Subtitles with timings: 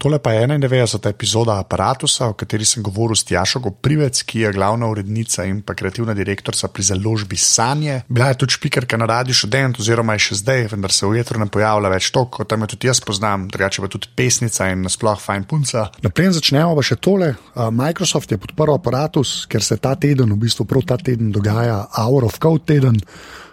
[0.00, 1.08] Tole pa je 91.
[1.08, 5.74] epizoda Apparatusa, o kateri sem govoril s Tjašo Goprivec, ki je glavna urednica in pa
[5.76, 7.98] kreativna direktorica pri založbi Sanje.
[8.08, 11.36] Bila je tudi špikerka na radiju študent, oziroma je še zdaj, vendar se v jetru
[11.36, 14.86] ne pojavlja več toliko, kot tam jo tudi jaz poznam, drugače pa tudi pesnica in
[14.88, 15.84] nasploh fajn punca.
[16.00, 17.34] Naprej začnemo pa še tole.
[17.68, 22.24] Microsoft je podprl Apparatus, ker se ta teden, v bistvu prav ta teden, dogaja Hour
[22.30, 22.96] of Code teden.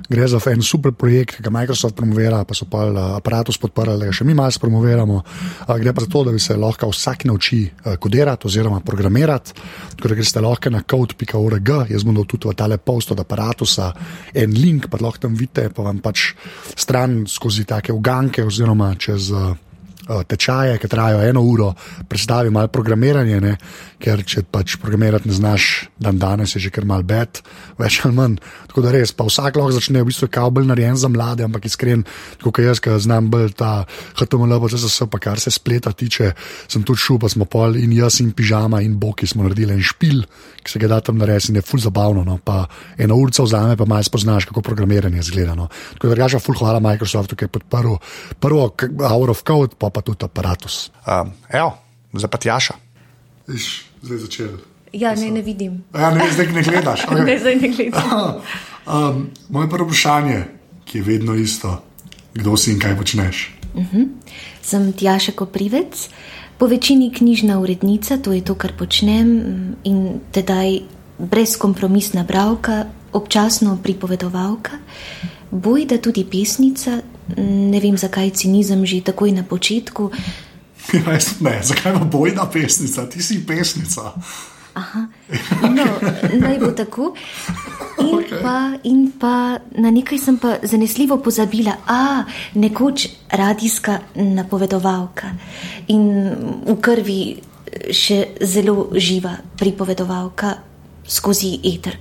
[0.07, 4.15] Gre za en super projekt, ki ga Microsoft promovira, pa so pa Apparatus podprli, ga
[4.15, 5.21] še mi malo promoviramo.
[5.75, 7.59] Gre pa za to, da bi se lahko vsak nauči
[7.99, 9.53] kodirati oziroma programirati.
[9.95, 13.93] Tako da greste lahko na code.org, jaz bom dal tudi v tale post od aparata
[14.33, 16.31] en link, pa lahko tam vidite, pa vam pač
[16.75, 19.31] stran skozi take uganke oziroma čez.
[20.07, 21.73] Tečaje, ki trajajo eno uro,
[22.07, 23.57] predstavi malo programiranje, ne?
[23.97, 27.41] ker če pač programirati ne znaš, dan danes je že kar mal bed,
[27.81, 28.35] več ali manj.
[28.69, 31.65] Tako da res, pa vsak lahko začne v bistvu kao bolj narejen za mlade, ampak
[31.65, 32.05] iskren,
[32.43, 33.87] kot jaz, ki znam bolj ta
[34.19, 36.29] HTML, pa vse, pa kar se spleta tiče,
[36.69, 39.81] sem tudi šel, pa smo pol in jaz in pižama in boki smo naredili en
[39.81, 40.21] špil,
[40.61, 42.21] ki se ga da tam narediti in je ful zabavno.
[42.27, 42.37] No?
[42.37, 42.67] Pa
[43.01, 45.55] eno urca vzame, pa malo spoznaš, kako programiranje izgleda.
[45.57, 45.71] No?
[45.97, 47.97] Tako da rečem, ful hvala Microsoftu, ki je podprl
[48.39, 48.69] prvo
[49.01, 50.93] Hour of Code, pa, pa tudi aparatus.
[51.09, 51.73] Um, evo,
[52.13, 52.73] zdaj pa tjaša.
[53.49, 53.65] Iš,
[54.05, 54.53] zdaj začel.
[54.93, 55.81] Ja, ne, ne vidim.
[55.89, 57.01] Ja, ne, zdaj ne gledaš.
[57.09, 57.25] Okay.
[57.29, 58.37] ne, zdaj ne gledam.
[58.93, 60.43] um, moje prvo vprašanje,
[60.85, 61.81] ki je vedno isto,
[62.37, 63.57] kdo si in kaj počneš?
[63.73, 64.05] Uh -huh.
[64.61, 66.09] Sem Tjaša Koprivec,
[66.57, 69.29] po večini knjižna urednica, to je to, kar počnem,
[69.83, 70.79] in tedaj
[71.17, 74.77] brezkompromisna bravka, občasno pripovedovalka,
[75.51, 77.01] bojda tudi pesnica.
[77.35, 80.11] Ne vem, zakaj cinizem že takoj na začetku.
[80.93, 84.15] Ja, ne, zakaj pa bojna pesnica, ti si pesnica.
[84.77, 85.07] Aha,
[85.73, 85.85] no,
[86.37, 87.09] naj bo tako.
[87.97, 88.41] In, okay.
[88.45, 93.97] pa, in pa na nekaj sem pa zanesljivo pozabila, a nekoč radijska
[94.37, 95.33] napovedovalka
[95.89, 96.05] in
[96.67, 97.21] v krvi
[97.89, 100.53] še zelo živa pripovedovalka
[101.07, 101.97] skozi eter.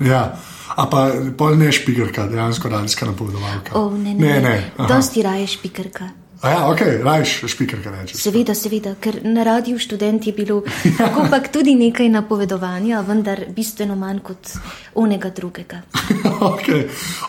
[0.00, 0.38] Ja,
[0.76, 3.78] a pa pol ne špikerka, dejansko radijska napovedovalka.
[3.78, 4.40] O, ne, ne, ne.
[4.40, 4.88] ne.
[4.88, 6.08] Dosti raje špikerka.
[6.42, 8.18] Ja, ok, rajš špiker, kaj rečeš.
[8.18, 10.62] Seveda, seveda, ker na radiju študent je bilo
[10.98, 14.50] tako pa tudi nekaj napovedovanja, vendar bistveno manj kot
[14.98, 15.84] onega drugega.
[16.52, 16.66] ok,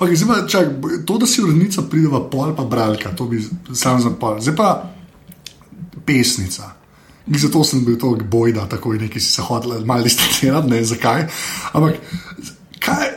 [0.02, 0.72] okay zdaj pa čak,
[1.06, 4.42] to, da si urednica prideva pol pa bralka, to bi sam zapal.
[4.42, 4.72] Zdaj pa
[6.06, 6.74] pesnica.
[7.26, 11.28] Mi zato sem bil tako bojda, tako in neki se hodili malo distancirati, ne zakaj.
[11.74, 11.96] Ampak
[12.80, 13.12] kaj,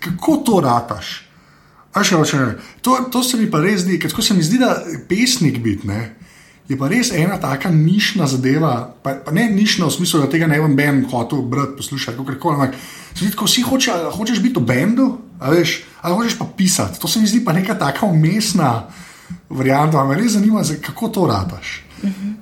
[0.00, 1.10] kako to rataš?
[1.98, 2.38] Še, še,
[2.84, 4.78] to, to se mi pa res zdi, ker se mi zdi, da
[5.08, 5.88] pesnik biti.
[6.68, 8.72] Je pa res ena taka nišna zadeva,
[9.02, 12.36] pa, pa ne nišna v smislu, da tega ne vem, ben hotel brati, poslušati, kako
[12.40, 12.60] koli.
[12.60, 15.08] Ampak ko si hoče, hočeš biti v bendu,
[15.40, 15.64] ali,
[16.04, 18.84] ali hočeš pa pisati, to se mi zdi pa neka taka umestna
[19.48, 20.04] varianta.
[20.04, 21.80] Me res zanima, kako to rataš.
[22.04, 22.37] Mhm.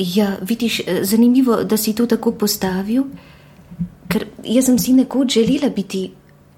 [0.00, 3.04] Ja, vidiš, zanimivo, da si to tako postavil,
[4.08, 6.06] ker jaz sem si nekoč želela biti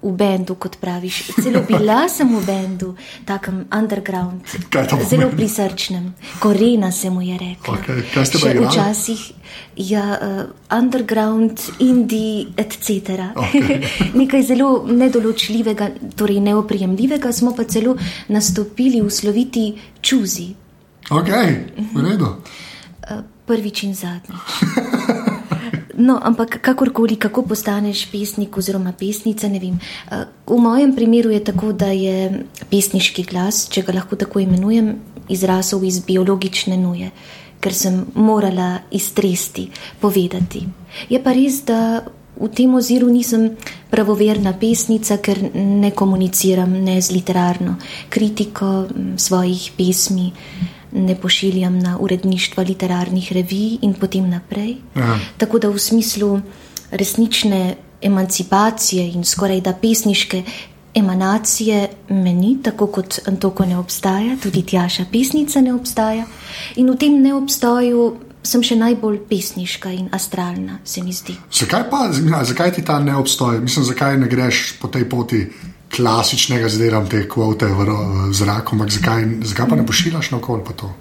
[0.03, 1.31] v bendu, kot praviš.
[1.39, 2.93] Celo bila sem v bendu,
[3.25, 4.43] takem underground,
[5.07, 7.77] zelo prisrčnem, korena se mu je rekla.
[7.77, 9.21] Okay, Še včasih,
[9.87, 10.41] ja, uh,
[10.77, 13.31] underground, indie, etc.
[13.35, 13.79] Okay.
[14.19, 15.89] Nekaj zelo nedoločljivega,
[16.19, 17.95] torej neoprijemljivega, smo pa celo
[18.27, 19.71] nastopili v sloviti
[20.01, 20.51] čuzi.
[21.11, 21.31] Ok,
[21.93, 22.42] v redu.
[23.45, 24.41] Prvič in zadnjič.
[25.93, 29.77] No, ampak kakorkoli, kako postaneš pesnik oziroma pesnica, ne vem.
[29.77, 34.95] Eh, v mojem primeru je tako, da je pesniški glas, če ga lahko tako imenujem,
[35.29, 37.11] izrasel iz biologične nuje,
[37.61, 39.69] ker sem morala iztresti,
[40.01, 40.65] povedati.
[41.13, 42.01] Je pa res, da
[42.33, 43.51] v tem oziru nisem
[43.93, 47.77] pravoverna pesnica, ker ne komuniciram ne z literarno
[48.09, 48.87] kritiko
[49.17, 50.31] svojih pesmi
[50.93, 54.75] ne pošiljam na uredništva literarnih revij in potem naprej.
[54.93, 55.17] Aha.
[55.37, 56.39] Tako da v smislu
[56.91, 60.43] resnične emancipacije in skoraj da pesniške
[60.93, 66.25] emanacije meni, tako kot Antoko ne obstaja, tudi Tjaša pesnica ne obstaja.
[66.75, 68.13] In v tem neobstoju
[68.43, 71.35] sem še najbolj pesniška in astralna, se mi zdi.
[71.51, 72.09] Zakaj pa,
[72.43, 73.61] zakaj ti ta ne obstoja?
[73.61, 75.47] Mislim, zakaj ne greš po tej poti?
[75.95, 80.65] Klasičnega zdelam te kvote v, v zraku, ampak zakaj, zakaj pa ne pošiljaš na okolje
[80.67, 80.93] pa to?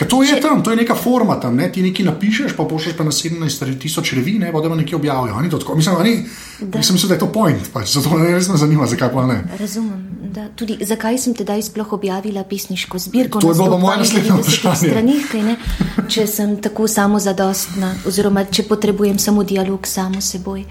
[0.00, 1.66] Ker to je tam, to je neka forma tam, ne?
[1.68, 5.42] ti nekaj napišeš, pa pošlješ pa na 17 tisoč revij, ne pa da nekaj objavijo.
[5.50, 6.14] To tako, mislim, oni,
[6.60, 6.78] da.
[6.78, 9.42] mislim, da je to point, pač, zato me res ne zanima, zakaj pa ne.
[9.60, 13.40] Razumem, da tudi zakaj sem tedaj sploh objavila pisniško zbirko.
[13.44, 15.56] To je bilo moje naslednje vprašanje.
[16.08, 20.64] Če sem tako samozadostna, oziroma če potrebujem samo dialog samo s seboj.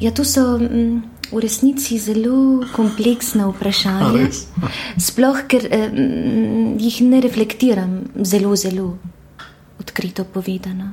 [0.00, 0.58] Ja, to so.
[0.58, 4.28] Mm, v resnici zelo kompleksna vprašanja.
[4.98, 5.88] Sploh, ker eh,
[6.78, 8.98] jih ne reflektiram zelo, zelo
[9.80, 10.92] odkrito povedano.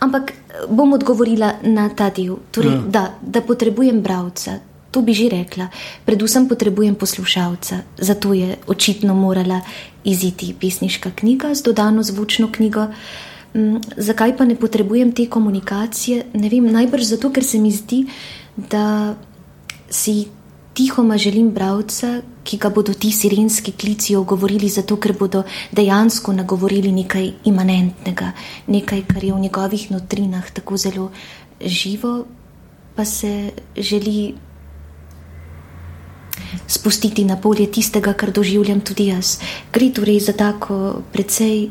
[0.00, 0.34] Ampak eh,
[0.68, 2.36] bom odgovorila na ta del.
[2.50, 2.82] Torej, Ja.
[2.86, 4.58] da, da potrebujem bralca,
[4.90, 5.68] to bi že rekla.
[6.04, 9.60] Predvsem potrebujem poslušalca, zato je očitno morala
[10.04, 12.86] iziti pesniška knjiga z dodano zvočno knjigo.
[13.54, 16.24] Mm, Zakaj pa ne potrebujem te komunikacije?
[16.34, 18.06] Ne vem, najbrž zato, ker se mi zdi,
[18.56, 19.14] da
[19.90, 20.28] si
[20.74, 25.42] tihoma želim bralca, ki ga bodo ti sirenski klici ogovorili, zato ker bodo
[25.72, 28.32] dejansko nagovorili nekaj imanentnega,
[28.66, 31.10] nekaj, kar je v njegovih notrinah tako zelo
[31.60, 32.24] živo,
[32.96, 34.34] pa se želi
[36.66, 39.38] spustiti na polje tistega, kar doživljam tudi jaz.
[39.72, 41.68] Gre torej za tako precej.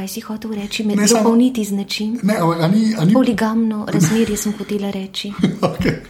[0.00, 2.16] Kaj si hotel reči, me Ne, samo- dopolniti z nečim?
[2.22, 5.28] Ne, ampak a ni, a ni, Poligamno razmerje sem hotela reči.
[5.62, 6.00] okay.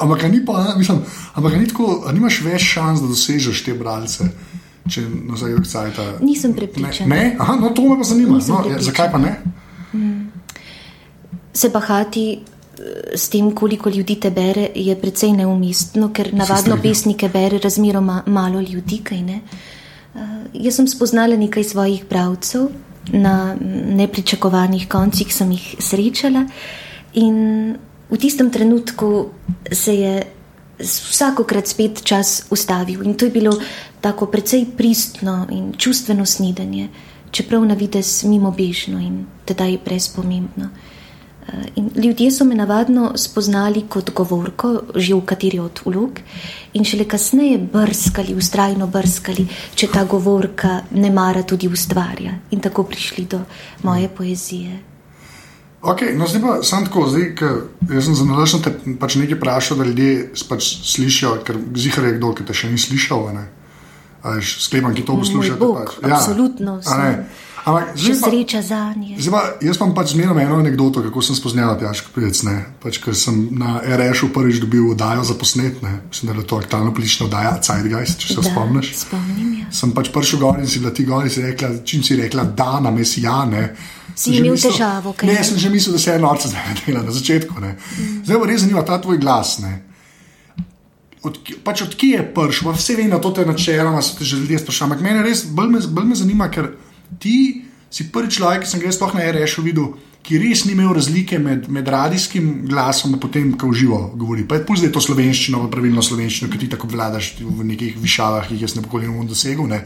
[0.00, 1.02] ampak a ni pa, mislim,
[1.34, 4.24] ampak ni tako, nimaš več šans, da dosežeš te bralce,
[4.86, 6.04] če nazaj v cajta.
[6.20, 7.08] Nisem Ne, prepričana.
[7.10, 7.36] ne?
[7.38, 8.34] Aha, no, to me pa zanima.
[8.34, 8.86] Nisem No, ja, prepričana.
[8.86, 9.32] zakaj pa ne?
[11.52, 12.40] Se bahati eh,
[13.14, 18.60] s tem, koliko ljudi te bere, je precej neumestno, ker navadno pesnike bere razmeroma malo
[18.62, 19.02] ljudi.
[19.04, 19.40] kaj ne.
[20.10, 20.20] Uh,
[20.56, 22.66] jaz sem spoznala nekaj svojih bralcev,
[23.12, 23.56] na
[23.96, 26.46] nepričakovanih koncih sem jih srečala,
[27.12, 27.76] in
[28.10, 29.30] v tistem trenutku
[29.72, 30.14] se je
[30.80, 33.02] vsakokrat spet čas ustavil.
[33.04, 33.52] In to je bilo
[34.00, 36.88] tako precej pristno in čustveno snidenje,
[37.30, 40.68] čeprav na vides mimo bežno in tedaj brezpomembno.
[41.48, 46.20] Eh, In ljudje so me navadno spoznali kot govorko, že v kateri od vlog,
[46.72, 52.84] in šele kasneje brskali, ustrajno brskali, če ta govorka ne mara tudi ustvarja, in tako
[52.84, 53.40] prišli do
[53.82, 54.78] moje poezije.
[55.82, 57.30] Okay, no, zdaj pa sam tako, zdaj,
[57.88, 62.34] jaz sem zanalašen te pač nekaj vprašal, da ljudje pač slišijo, ker zihar je kdo,
[62.36, 63.30] ki te še ni slišal.
[64.44, 65.16] Sklepam, ki to.
[65.56, 66.04] Bog, pač.
[66.04, 67.12] absolutno a ne.
[67.14, 67.24] sem.
[67.60, 69.16] Ampak Še pa, sreča za nje.
[69.18, 72.08] zdaj pa, jaz imam pač zmerno eno anegdoto, kako sem spoznala Tjaško
[72.42, 72.54] ne.
[72.78, 76.00] Pač, ker sem na RŠ-u prvič dobil oddajo za posnet, ne.
[76.08, 78.94] mislim, da je to aktualna politična oddaja, Zeitgeist, če se Da, spomniš.
[78.96, 79.66] Spomnim, ja.
[79.70, 82.44] Sem pač prišel gor in si bila ti gor in si rekla, čim si rekla,
[82.44, 83.76] da na mesi ja, ne.
[84.16, 85.44] Si imel mislil- težavo, kaj Ne, ne?
[85.44, 87.60] sem že mislil, da se je norca zdaj dela na začetku.
[87.60, 87.76] Ne.
[88.24, 89.58] Zdaj pa res zanima ta tvoj glas.
[89.58, 89.82] Ne.
[91.22, 94.36] Od, pač od kje je prišel, vse vem, da to te načeloma so te že
[94.38, 94.86] ljudje sprašali.
[94.86, 96.72] Ampak mene res bolj me, bolj me zanima, ker
[97.18, 100.92] ti si prvi človek, ki sem ga sploh na RŠ-u videl, ki res ni imel
[100.94, 104.44] razlike med, med radijskim glasom in potem, ko v živo govori.
[104.44, 107.96] Pa je pusti, da je to slovenščino, pravilno slovenščino, ki ti tako vladaš v nekih
[107.98, 109.64] višavah, ki jih jaz ne nikoli ne bom dosegel.
[109.66, 109.80] Ne.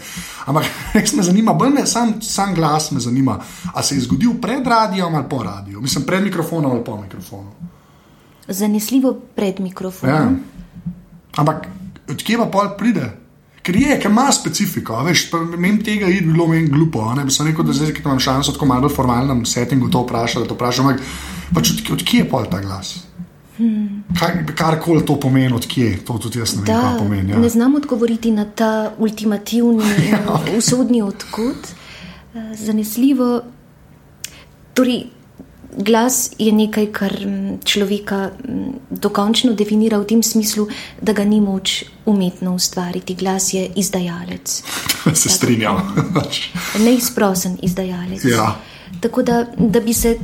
[0.50, 0.66] Ampak
[0.98, 3.38] res me zanima, bolj me sam, sam glas me zanima,
[3.72, 7.54] a se je zgodil pred radijem ali po radiju, mislim pred mikrofonom ali po mikrofonu.
[8.48, 9.64] Zanesljivo pred Ja.
[9.64, 10.40] mikrofonom.
[11.36, 11.66] Ampak
[12.10, 13.23] odkje pa pol pride?
[13.64, 15.22] Ker je, ker ima specifiko, veš,
[15.56, 17.06] meni tega je bilo meni glupo.
[17.14, 20.02] Ne bi se rekel, da zdaj, ki imam šanso tako malo bolj formalnem settingu to
[20.02, 20.90] vprašati, da to vprašam,
[21.50, 22.90] pač od, odkje je pol ta glas?
[23.56, 24.02] Hmm.
[24.54, 27.32] Karkoli to pomeni, odkje, to tudi jaz ne vem, Da, kaj pomeni.
[27.32, 27.38] Ja.
[27.38, 30.20] ne znam odgovoriti na ta ultimativni, Ja.
[30.44, 31.56] in usodni odkud.
[32.34, 33.42] Eh, Zanesljivo.
[34.74, 35.04] Torej,
[35.76, 37.12] glas je nekaj, kar
[37.64, 38.30] človeka
[38.90, 40.68] dokončno definira v tem smislu,
[41.00, 43.14] da ga ni moč umetno ustvariti.
[43.14, 44.62] Glas je izdajalec,
[45.22, 45.80] se strinjam.
[46.86, 48.24] neizprosen izdajalec.
[48.24, 48.54] Ja.
[49.00, 50.18] Tako da, da bi se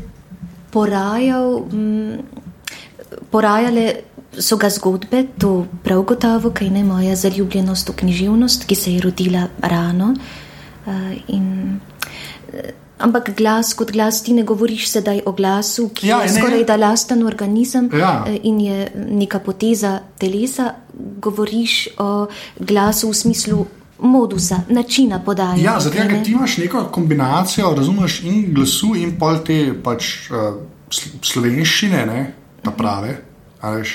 [0.71, 2.19] porajal, mm,
[3.30, 3.95] porajale
[4.38, 9.00] so ga zgodbe, to prav gotovo, kaj ne moja zaljubljenost v književnost, ki se je
[9.00, 10.14] rodila rano.
[10.87, 11.80] eh, in,
[12.52, 16.33] eh, Ampak glas kot glas, ti ne govoriš sedaj o glasu, ki Ja, ja, je
[16.33, 16.38] ne.
[16.38, 18.25] skoraj da lasten organizem Ja.
[18.26, 20.75] eh, in je neka poteza telesa.
[21.19, 22.26] Govoriš o
[22.59, 23.66] glasu v smislu
[24.00, 25.62] modusa, načina podajanja.
[25.62, 26.09] Ja, zato ne?
[26.09, 30.54] ker ti imaš neko kombinacijo, razumeš, in glasu, in pol te pač, uh,
[31.23, 32.21] slovenščine, ne,
[32.62, 33.16] ta prave.
[33.61, 33.90] a Veš,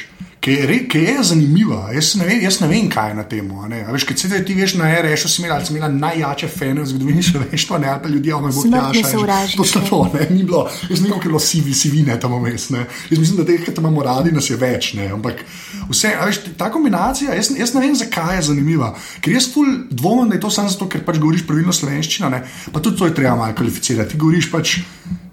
[0.46, 3.24] ki, je, re- ki je zanimiva, jaz ne, vem, jaz ne vem, kaj je na
[3.26, 3.48] tem.
[3.90, 6.90] Veš, kaj se ti veš na RS-u, si imela, ali si imela najjače fene v
[6.92, 9.10] zgodovini človeštva, ne ali pa ljudje, ome bo Smrtne tjaša.
[9.10, 9.58] sovražnike.
[9.58, 12.36] To je to, ne, ni bilo, jaz ne vem, kako je bilo sivi, sivine tam
[12.38, 12.68] vmes.
[12.70, 12.84] ne.
[13.10, 14.92] Jaz mislim, da teh, ki te imamo radi, nas je več.
[14.94, 15.42] Ne, ampak
[15.90, 18.92] vse, veš, ta kombinacija, jaz, jaz ne vem, zakaj je zanimiva.
[19.22, 22.44] Ker jaz ful dvomim, da je to samo zato, ker pač govoriš pravilno slovenščino, ne,
[22.70, 24.14] pa tudi to je treba malo kvalificirati.
[24.14, 24.78] Ti govoriš pač,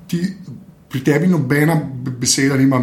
[0.09, 0.25] ti,
[0.89, 1.77] pri tebi nobena
[2.17, 2.81] beseda nima,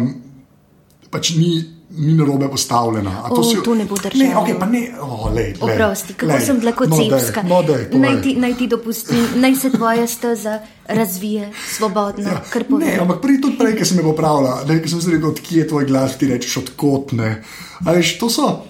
[1.10, 3.24] pač ni ni narobe postavljena.
[3.30, 4.40] O, si- to ne bo Ne, držalo.
[4.40, 6.40] okay, pa ne, oh, lej, lej, Oprosti, kako lej.
[6.40, 7.42] sem No, daj, cepska.
[7.42, 7.88] No, povej.
[7.92, 12.28] naj, ti, naj ti dopustim, naj se tvoja steza razvije svobodno.
[12.28, 13.00] Ja, kar ne, povem.
[13.00, 15.68] ampak prej tudi prej, ki sem me popravila, ne, ki sem se rekel, odkje je
[15.68, 17.42] tvoj glas, ti rečeš odkotne.
[17.80, 18.62] Veš, to so.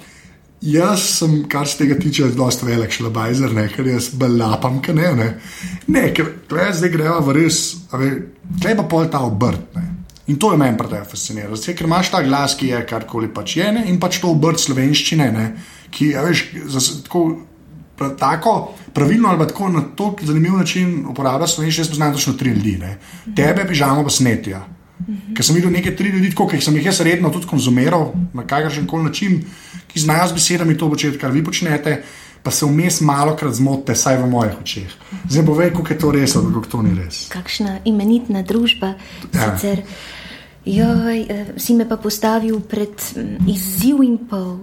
[0.61, 5.15] Jaz sem, kar se tega tiče, zelo velik šlabajzer, ne, ker jaz belapam, kaj ne.
[5.15, 5.41] Ne,
[5.87, 9.61] ne ker tukaj zdaj greva v res, tukaj pa pol ta obrt.
[9.77, 10.00] Ne.
[10.31, 11.59] In to je meni predvsem fasciniralo.
[11.59, 15.31] Ker imaš ta glas, ki je karkoli pač je, ne, in pač to obrt slovenščine,
[15.35, 15.47] ne,
[15.91, 17.25] ki je, veš, zas, tako
[17.99, 18.55] pra, tako
[18.95, 21.85] pravilno ali tako na tako zanimiv način uporablja slovenščino.
[21.85, 22.99] Jaz poznam točno tri ljudi, ne.
[23.37, 24.63] tebe, pižamo, pa snetja.
[25.35, 28.45] Ker sem videl nekaj tri ljudi, tako, ki sem jih jaz redno tudi konzumiral na
[28.47, 29.39] kakršen koli način,
[29.89, 32.03] ki znajo z besedami to početi, kar vi počnete,
[32.43, 34.93] pa se vmes malo krat zmotite, saj v mojih očeh.
[35.29, 37.27] Zdaj bo ve, kako je to res, ali kako to ni res.
[37.33, 38.95] Kakšna imenitna družba.
[39.33, 39.57] Ja.
[39.57, 39.83] Sicer,
[40.65, 44.59] joj, eh, si me pa postavil pred mm, izziv in pol.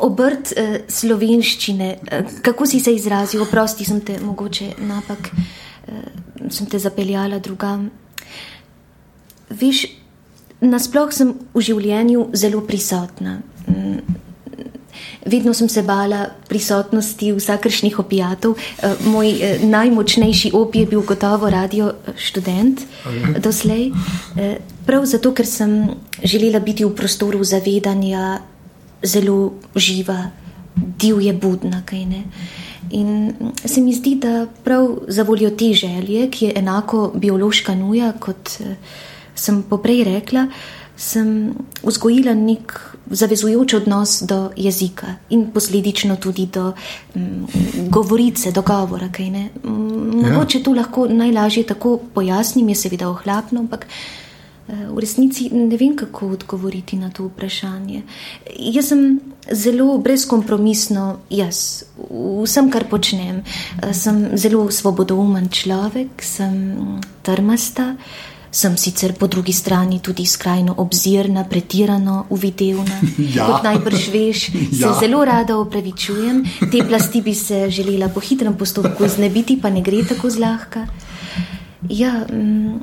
[0.00, 6.66] Obrt eh, slovenščine, eh, kako si se izrazil, oprosti, sem te mogoče napak, eh, sem
[6.66, 7.90] te zapeljala drugam.
[9.50, 9.86] Veš,
[10.60, 13.40] nasploh sem v življenju zelo prisotna.
[15.26, 18.56] Vedno sem se bala prisotnosti vsakršnih opijatov.
[18.56, 22.80] Eh, Moj eh, najmočnejši opij je bil gotovo radio eh, študent
[23.38, 23.90] doslej.
[24.86, 25.90] Prav zato, ker sem
[26.24, 28.40] želela biti v prostoru zavedanja
[29.02, 30.30] zelo živa,
[30.74, 31.82] divje, budna.
[32.90, 33.32] In
[33.64, 38.56] se mi zdi, da prav za voljo te želje, ki je enako biološka nuja, kot
[39.34, 40.48] sem poprej rekla,
[40.96, 46.72] sem vzgojila nek zavezujoč odnos do jezika in posledično tudi do
[47.14, 47.46] mm,
[47.88, 49.08] govorice, do govora.
[49.18, 50.32] Mm, Ja.
[50.32, 53.86] Mogoče to lahko najlažje tako pojasnim, je seveda ohlapno, ampak
[54.68, 58.02] eh, v resnici ne vem, kako odgovoriti na to vprašanje.
[58.58, 61.84] Jaz sem zelo brezkompromisno jaz,
[62.44, 63.42] vsem, kar počnem.
[63.82, 66.76] Eh, Sem zelo svobodoumen človek, sem
[67.22, 67.96] trmasta.
[68.52, 73.00] Sem sicer po drugi strani tudi skrajno obzirna, pretirano uvidevna.
[73.36, 73.46] Ja.
[73.46, 74.94] Kot najbrž veš, se Ja.
[75.00, 76.44] zelo rada opravičujem.
[76.72, 80.86] Te plasti bi se želela po hitrem postopku znebiti, pa ne gre tako zlahka.
[81.88, 82.80] Ja, mm,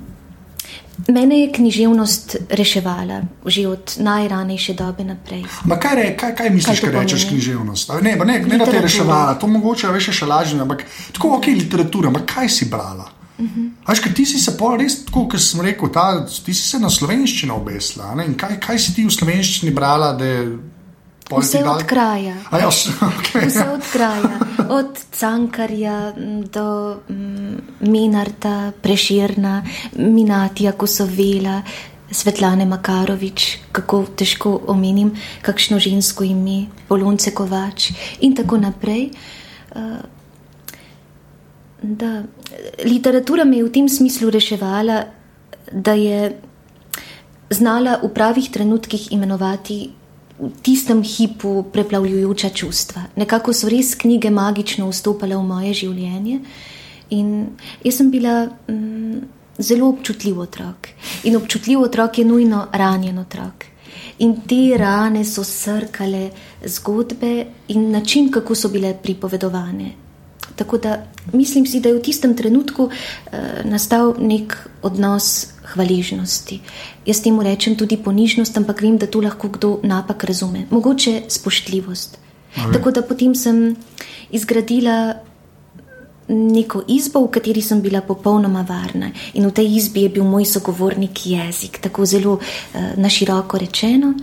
[1.07, 5.43] mene je književnost reševala že od najranejše dobe naprej.
[5.65, 7.91] Ma kaj, re, kaj, kaj misliš, Kaj rečeš književnost?
[8.01, 10.83] Ne, pa ne, ne da te je reševala, to mogoče veš še lažje, ampak
[11.13, 13.16] tako ok, literatura, ampak kaj si brala?
[13.37, 13.69] Uh.
[13.87, 16.89] Veš, ti si se pol res, tako kot sem rekel, ta, ti si se na
[16.89, 18.15] slovenščino obesla.
[18.15, 20.15] ne, in Kaj, kaj si ti v slovenščini brala,
[21.27, 22.35] Vse dal- od kraja.
[22.51, 23.47] A ja, vse, okay.
[23.47, 24.39] Vse od kraja,
[24.69, 27.57] od Cankarja m, do mm,
[27.91, 29.63] Minarta, Preširna,
[29.99, 31.61] Minatija, Kosovela,
[32.11, 35.11] Svetlane Makarovič, kako težko omenim,
[35.43, 37.91] kakšno žensko ime, Polonce Kovač
[38.23, 39.09] in tako naprej.
[39.75, 40.16] Eh,
[41.81, 42.23] Da,
[42.85, 45.03] literatura me je v tem smislu reševala,
[45.71, 46.33] da je
[47.49, 49.91] znala v pravih trenutkih imenovati
[50.39, 53.01] v tistem hipu preplavljajoča čustva.
[53.15, 56.39] Nekako so res knjige magično vstopale v moje življenje
[57.09, 57.29] in
[57.83, 59.21] jaz sem bila mm,
[59.57, 60.89] zelo občutljiv otrok.
[61.23, 63.65] In občutljiv otrok je nujno ranjen otrok.
[64.19, 66.29] In te rane so srkale
[66.65, 70.06] zgodbe in način, kako so bile pripovedovane.
[70.57, 76.59] Tako da mislim si, da je v tistem trenutku eh, nastal nek odnos hvaležnosti.
[77.05, 80.65] Jaz temu rečem tudi ponižnost, ampak vem, da to lahko kdo napak razume.
[80.69, 82.17] Mogoče spoštljivost.
[82.55, 82.73] A vem.
[82.73, 83.75] Tako da potem sem
[84.31, 85.13] izgradila
[86.27, 89.11] neko izbo, v kateri sem bila popolnoma varna.
[89.33, 94.13] In v tej izbi je bil moj sogovornik jezik, tako zelo eh, na široko rečeno.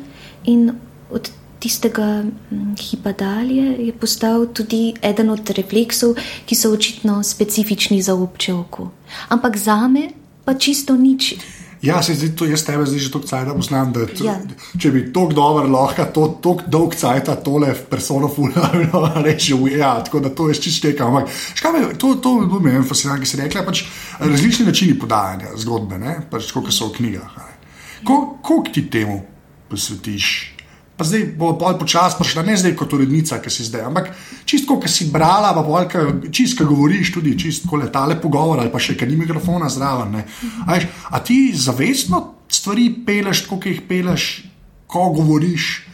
[0.44, 0.72] In
[1.10, 1.30] od
[1.64, 8.14] tistega mm, hipa dalje je postal tudi eden od refleksov, ki so očitno specifični za
[8.14, 8.90] obče oko.
[9.30, 10.10] Ampak za me
[10.44, 11.34] pa čisto nič.
[11.82, 14.38] Ja, se zdi, to jaz tebe zdaj že toliko cajta poznam, da Ja.
[14.74, 18.88] če bi tako dobro lahko, to tako dolg cajta tole persono fulano
[19.26, 19.68] rešil.
[19.70, 21.04] Ja, tako da to je čisto teka.
[21.04, 23.84] Ampak škaj me, to, to je bilo meni fascinantno, ki si rekla, pač
[24.18, 27.28] različni načini podajanja zgodbe, ne, pač tako, kot so v knjigah.
[27.34, 27.54] a ne.
[28.02, 29.20] Ko- Koliko ti temu
[29.68, 30.53] posvetiš?
[30.96, 34.12] Pa zdaj bo pol počasi prišla, ne zdaj kot urednica, ki si zdaj, ampak
[34.46, 38.78] čisto, ki si brala, pa ki- čisto, ki govoriš tudi, čisto letale pogovor ali pa
[38.78, 40.22] še, ker ni mikrofona zraven.
[40.22, 44.44] A, veš, a ti zavestno stvari peleš, tako kot jih peleš,
[44.86, 45.93] ko govoriš,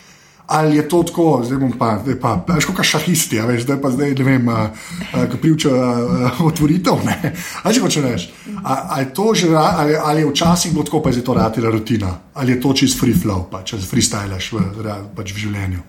[0.51, 3.77] Ali je to tako, zdaj bom pa, zdaj pa, veš, kot šahisti, a veš, zdaj
[3.83, 4.49] pa zdaj, ne vem,
[5.13, 5.71] kako pljuča
[6.43, 7.05] otvoritev.
[7.63, 8.33] Ali če hočeš reči,
[8.65, 12.11] ali je to že, ali, ali je včasih bilo tako, pa je to ratila rutina,
[12.35, 14.65] ali je to čist free flow, pa če freestylaš v,
[15.15, 15.85] pač v življenju.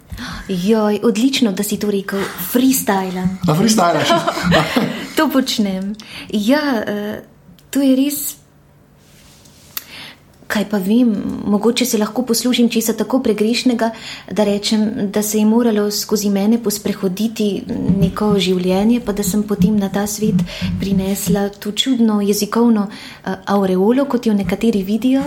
[0.47, 3.25] Joj, odlično, da si to rekel, freestyle.
[3.47, 4.13] A freestylaš?
[5.17, 5.95] to počnem.
[6.29, 7.17] Ja, uh,
[7.73, 8.40] to je res
[10.51, 11.11] kaj pa vem,
[11.47, 13.91] mogoče se lahko poslužim česa tako pregrešnega,
[14.31, 17.63] da rečem, da se je moralo skozi mene posprehoditi
[18.01, 20.43] neko življenje, pa da sem potem na ta svet
[20.79, 25.23] prinesla to čudno jezikovno uh, aureolo, kot jo nekateri vidijo,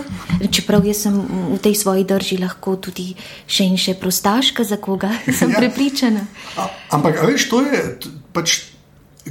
[0.51, 1.17] čeprav jaz sem
[1.55, 3.11] v tej svoji drži lahko tudi
[3.47, 5.59] še in še prostaška, za koga sem ja.
[5.59, 6.25] prepričana.
[6.61, 7.83] A, ampak, veš, to je
[8.35, 8.59] pač,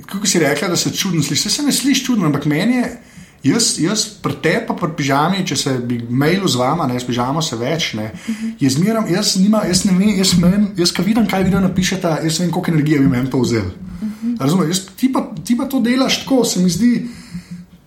[0.03, 1.51] kako si rekla, da se čudno sliši.
[1.51, 2.95] Se ne sliši čudno, ampak meni je.
[3.45, 7.05] Jaz, jaz pri tebi, pa pri pižami, če se bi mail z vama, ne s
[7.05, 8.53] pižamo se več, ne, uh -huh.
[8.61, 12.09] jaz, miram, jaz, nima, jaz ne vem, jaz, men, jaz ka vidim, kaj vi napišete,
[12.25, 13.67] jaz vem, koliko energije bi meni to vzel.
[13.67, 14.41] Uh -huh.
[14.41, 17.07] Razumem, jaz, ti, pa, ti pa to delaš tako, se mi zdi,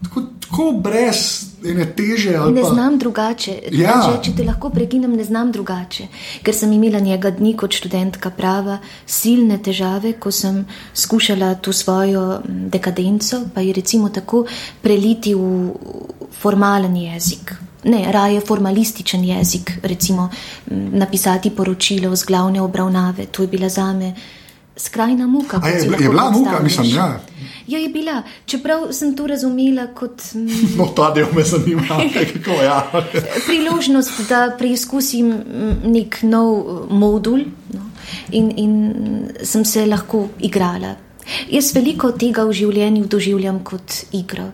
[0.03, 2.37] tako, tako brez ene teže.
[2.51, 2.69] Ne pa...
[2.69, 3.59] znam drugače.
[3.71, 3.97] Ja.
[4.05, 6.07] Če, če te lahko prekinem, ne znam drugače.
[6.43, 12.41] Ker sem imela njega dni kot študentka prava, silne težave, ko sem skušala tu svojo
[12.45, 14.45] dekadenco, pa je recimo tako
[14.81, 15.71] preliti v
[16.37, 17.55] formalen jezik.
[17.87, 20.29] Ne, raje formalističen jezik, recimo
[20.71, 23.29] napisati poročilo z glavne obravnave.
[23.31, 24.13] To je bila zame
[24.77, 25.61] skrajna muka.
[25.67, 27.19] Je, je bila muka, mislim, ja.
[27.67, 30.21] Ja, je bila, čeprav sem to razumela kot.
[30.77, 31.83] No, ta del me zanima,
[32.33, 32.65] kako je.
[32.65, 33.03] Ja.
[33.47, 35.33] Priložnost, da preizkusim
[35.85, 37.43] nek nov modul
[37.73, 37.89] no,
[38.31, 40.95] in, in sem se lahko igrala.
[41.51, 44.47] Jaz veliko tega v življenju doživljam kot igro.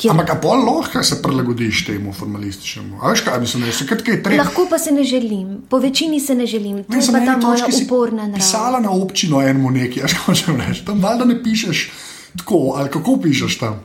[0.00, 0.10] Kjer...
[0.14, 3.00] Ampak bolj lahko se prilagodiš temu formalističnemu.
[3.04, 6.84] Veš, kaj, mislim, kaj lahko pa se ne želim, po večini se ne želim.
[6.84, 8.36] To je pa ta moja uporna narava.
[8.38, 10.84] Pisala na občino eno nekaj, kaj hočeš reči.
[10.86, 11.90] Tam valjda ne pišeš.
[12.36, 13.80] Tako, ali kako pišeš tam?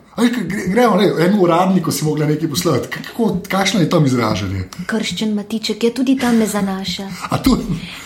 [0.67, 2.87] Gremo, ne, en uradnik, si mogla nekaj poslati.
[3.49, 4.63] Kakšno je tam izražanje?
[4.85, 7.09] Krščen matiček je tudi tam me zanaša.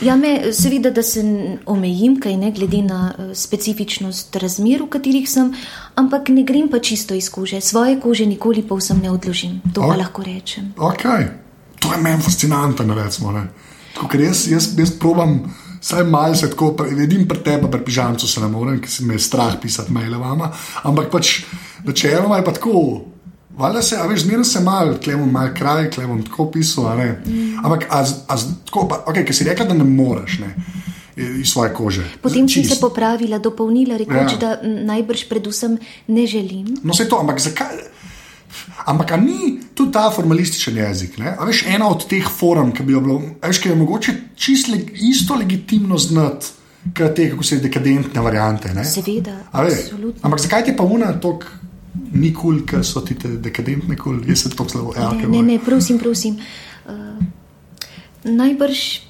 [0.01, 1.23] Ja, me, seveda, da se
[1.65, 5.53] omejim, kaj ne glede na uh, specifičnost razmer, v katerih sem,
[5.95, 7.61] ampak ne grem pa čisto iz kože.
[7.61, 9.61] Svoje kože nikoli povsem ne odložim.
[9.73, 10.73] To pa o, lahko rečem.
[10.77, 11.27] Okay.
[11.79, 13.33] To je meni fascinantno, recimo.
[14.09, 15.43] Ker jaz, jaz, jaz probam.
[15.81, 19.13] Saj malo se tako, vidim pri tebi, pri pižamcu se ne morem, ker se mi
[19.13, 20.51] je strah pisati maile vama.
[20.83, 21.39] Ampak pač
[21.83, 23.01] načeloma je pa tako.
[23.59, 26.85] Valjda se, a veš, zmeraj se malo, klemo malo kraj, klemo tako pisal.
[26.97, 27.57] Mm.
[27.63, 30.39] Ampak, a, a, tako, pa, okay, ker si rekel, da ne moreš.
[30.39, 30.53] Ne?
[31.19, 32.05] Iz svoje kože.
[32.23, 34.39] Potem sem se popravila, dopolnila, rekoč, ja.
[34.39, 35.75] da najbrž predvsem
[36.07, 36.77] ne želim.
[36.83, 37.75] No, se to, ampak zakaj?
[38.85, 41.17] Ampak ni tudi ta formalističen jezik.
[41.45, 44.81] Veš, ena od teh form, ki bi jo bilo, veš, ki je mogoče čisto le,
[45.09, 46.53] isto legitimno znati,
[46.97, 48.73] kot te, kako se dekadentne variante.
[48.73, 48.85] Ne?
[48.85, 49.37] Seveda.
[50.21, 51.45] Ampak zakaj ti pa una tok
[52.13, 54.29] ni kul, cool, ker so ti te dekadentne kul, cool?
[54.29, 55.29] jaz se to zelo eno.
[55.29, 56.39] Ne, ne, prosim, prosim.
[56.85, 57.19] Uh,
[58.23, 59.08] najbrž.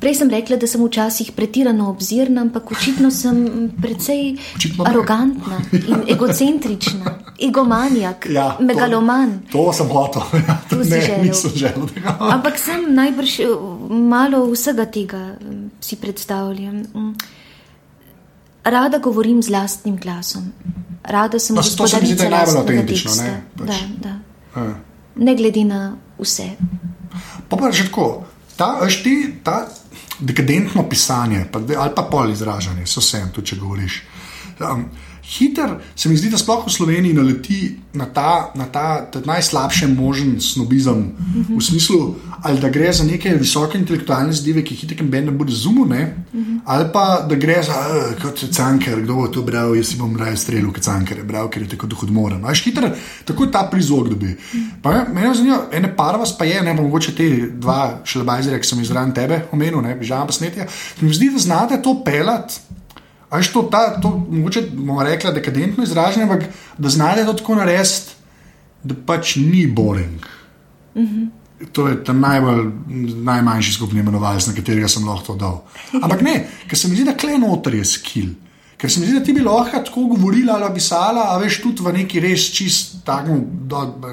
[0.00, 6.04] Prej sem rekla, da sem včasih pretirano obzirna, ampak očitno sem precej očitno arogantna in
[6.08, 9.40] egocentrična, egomanjak, ja, megaloman.
[9.52, 10.22] To, to sem hotel.
[10.48, 11.86] Ja, to ne, nisem želel.
[12.18, 13.46] ampak sem najbrž eh,
[13.90, 15.34] malo vsega tega
[15.80, 16.82] si predstavljam.
[16.94, 17.14] Mm.
[18.64, 20.52] Rada govorim z lastnim glasom.
[21.02, 23.22] Rada sem no, gospodarica lastnega teksta.
[23.22, 23.66] Ne, pač.
[23.66, 24.14] da, da.
[24.56, 24.74] Ja.
[25.16, 26.52] ne glede na vse.
[27.48, 28.24] Pa pa že tako
[28.56, 29.68] ta, ti, ta
[30.20, 34.02] dekadentno pisanje, pa, ali pa pol izražanje, so vse, tudi če govoriš.
[34.60, 34.84] Um,
[35.38, 37.60] hiter se mi zdi, da sploh v Sloveniji naleti
[37.92, 41.58] na ta, na ta, ta najslabši možen snobizem, mm -hmm.
[41.58, 45.30] v smislu, ali da gre za neke visoke intelektualne zdive, ki jih hiter ben ne
[45.30, 46.60] bo razumel, mm -hmm.
[46.64, 50.16] ali pa da gre za uh, kot canker, kdo bo to bral, jaz si bom
[50.16, 52.44] raje streljal, kot canker je bral, ker je tako dohodmoren.
[52.44, 54.26] Veš, hiter, tako ta prizvok dobi.
[54.26, 55.14] -hmm.
[55.14, 58.78] Mene zanima, ene par vas pa je, ne pa mogoče te dva šelebajzere, ki sem
[58.78, 60.66] jih zraven tebe omenil, ne, bižam pa snetja.
[61.00, 62.60] Mi zdi, da znate to pelati.
[63.32, 66.42] Aj to, ta, to mogoče bomo rekli, dekadentno izražanje, ampak
[66.78, 68.12] da znate to tako narediti,
[68.84, 70.26] da pač ni boring.
[70.94, 71.28] Mm -hmm.
[71.72, 72.70] To je ta najbolj,
[73.24, 75.62] najmanjši skupni imenovalec, na katerega sem lahko to dal.
[76.02, 78.28] Ampak ne, ker se mi zdi, da kle noter je skill.
[78.76, 81.82] Ker se mi zdi, da ti bi lahko tako govorila ali pisala, a veš tudi
[81.82, 83.38] v neki res čist, tako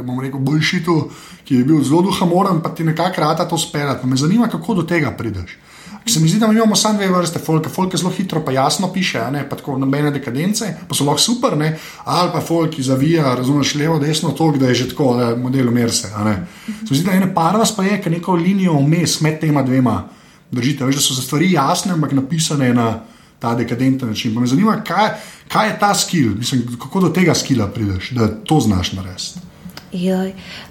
[0.04, 1.10] bomo rekli, boljšitu,
[1.44, 4.08] ki je bil zelo duhamoren, pa ti nekako rata to speljati.
[4.08, 5.58] Me zanima, kako do tega prideš.
[6.06, 7.70] Se mi zdi, da imamo samo dve vrste folka.
[7.70, 11.22] Folk je zelo hitro, pa jasno piše, ne pa tako nobene dekadence, pa so lahko
[11.22, 11.78] super, ne?
[12.06, 16.08] ali pa folk, ki zavija, razumeš levo, desno, to, da je že tako, model umirse.
[16.08, 19.64] Se mi zdi, da ena par vas pa je, ki neko linijo vmes med tema
[19.64, 20.04] dvema
[20.52, 23.04] Držite, veš, da so stvari jasne, ampak napisane na
[23.40, 24.34] ta dekadenten način.
[24.34, 25.10] Pa me zanima, kaj,
[25.48, 29.40] kaj je ta skill, Mislim, kako do tega skila prideš, da to znaš narediti.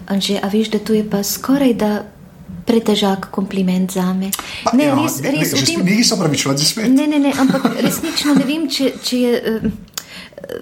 [0.07, 2.05] Anže, a veš, da to je pa skoraj da
[2.65, 4.31] pretežak kompliment za me.
[4.65, 6.91] Pa, Ne, ja, res, res, ne, tem- ne, Niso pravičevati za svet.
[6.91, 9.33] Ne, ne, ne, ampak resnično ne vem, če, če je.
[9.37, 9.71] eh,
[10.37, 10.61] eh,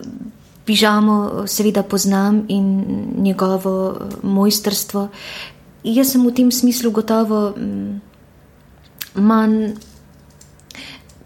[0.65, 2.65] Pižamo seveda poznam in
[3.19, 5.09] njegovo eh, mojstrstvo.
[5.85, 8.01] Jaz sem v tem smislu gotovo mm,
[9.17, 9.75] manj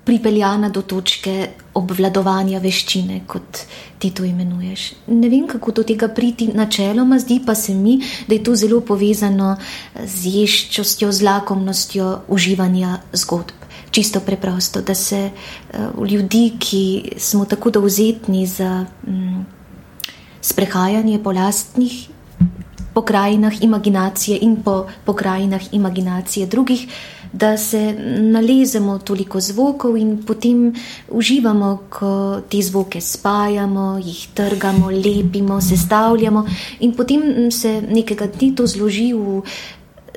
[0.04, 3.64] pripeljana do točke obvladovanja veščine, kot
[4.00, 4.86] ti to imenuješ.
[5.08, 8.80] Ne vem, kako do tega priti načeloma, zdi pa se mi, da je to zelo
[8.80, 9.56] povezano
[10.04, 13.56] z ješčostjo, z lakomnostjo uživanja zgodb.
[13.90, 16.82] Čisto preprosto, da se uh, ljudi, ki
[17.18, 19.42] smo tako dovzetni za mm,
[20.40, 21.96] sprehajanje po lastnih
[22.94, 26.86] pokrajinah imaginacije in po pokrajinah imaginacije drugih,
[27.32, 27.94] da se
[28.32, 30.74] nalezemo toliko zvokov in potem
[31.08, 36.46] uživamo, ko te zvoke spajamo, jih trgamo, lepimo, sestavljamo
[36.80, 39.42] in potem se nekega dne to zloži v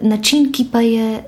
[0.02, 1.24] način, ki pa je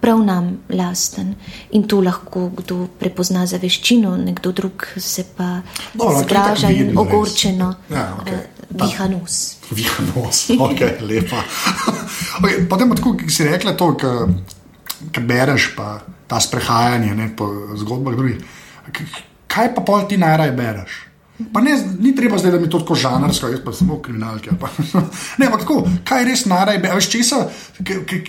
[0.00, 1.34] prav nam lasten.
[1.70, 5.60] In to lahko kdo prepozna za veščino, nekdo drug se pa
[5.98, 7.12] to je zgraža in vedno res.
[7.12, 9.56] ogorčeno Ja, eh, viha nos.
[9.76, 11.42] Vihanos, ok, lepa.
[12.40, 13.92] okay, potem tako, ki si rekla to,
[15.12, 18.40] ki bereš, pa ta sprehajanje ne, po zgodbah drugih.
[19.48, 21.08] Kaj pa pol ti najraje bereš?
[21.52, 24.50] Pa ne, ni treba zdaj, da mi to tako žanrsko, jaz pa samo kriminalke.
[24.60, 24.68] Pa.
[25.38, 27.10] Ne, ampak tako, kaj res najraje bereš?
[27.12, 27.44] Česa,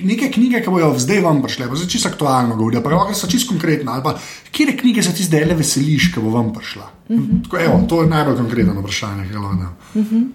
[0.05, 3.27] neke knjige, ki bojo zdaj vam prišle, pa zdaj čisto aktualno govorijo, pa lahko so
[3.27, 3.89] čisto konkretne.
[3.91, 4.13] Ali pa
[4.51, 6.91] kje knjige se ti zdaj le veseliš, ki bo vam prišla?
[7.09, 7.43] Mm -hmm.
[7.43, 10.33] tako, evo, to je najbolj konkretno vprašanje, ki ga lahko dam.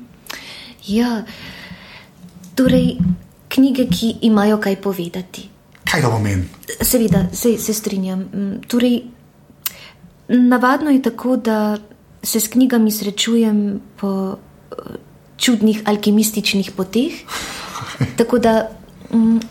[0.87, 1.23] Ja,
[2.55, 2.99] torej
[3.49, 5.54] knjige, ki imajo kaj povedati.
[5.95, 6.43] Kaj to pomeni?
[6.83, 8.21] Seveda, se, se strinjam.
[8.21, 9.03] Mm, Torej,
[10.29, 11.77] navadno je tako, da
[12.23, 14.97] se s knjigami srečujem po eh,
[15.39, 17.13] čudnih alkimističnih poteh.
[18.19, 18.71] Tako da,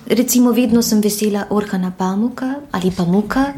[0.07, 3.53] recimo, vedno sem vesela Orhana Pamuka ali Pamuka.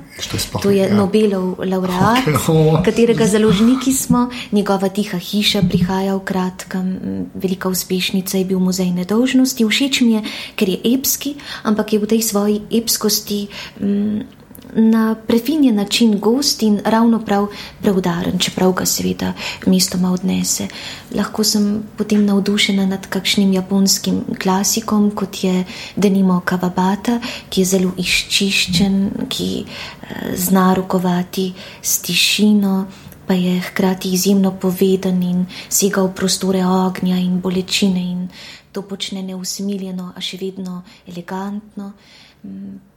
[0.62, 0.94] To je ja.
[0.94, 2.82] Nobelov laureat, Okej, o.
[2.86, 4.30] katerega založniki smo.
[4.52, 9.66] Njegova tiha hiša prihaja v kratkem, mm, velika uspešnica je bil muzej nedolžnosti.
[9.66, 10.22] Všeč mi je,
[10.56, 13.48] ker je epski, ampak je v tej svoji epskosti.
[13.82, 14.45] mm,
[14.78, 17.48] Na prefinjen način gost in ravno prav
[17.82, 19.34] preudaren, čeprav ga seveda
[19.66, 20.68] mestoma odnese.
[21.16, 25.64] Lahko sem potem navdušena nad kakšnim japonskim klasikom, kot je
[25.96, 32.86] Denimo Kawabata, ki je zelo izčiščen, ki eh, zna rokovati s tišino,
[33.28, 38.28] pa je hkrati izjemno poveden in sega v prostore ognja in bolečine in
[38.72, 41.94] to počne neusmiljeno, a še vedno elegantno.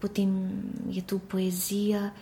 [0.01, 0.31] Potem
[0.91, 2.13] je tu poezija.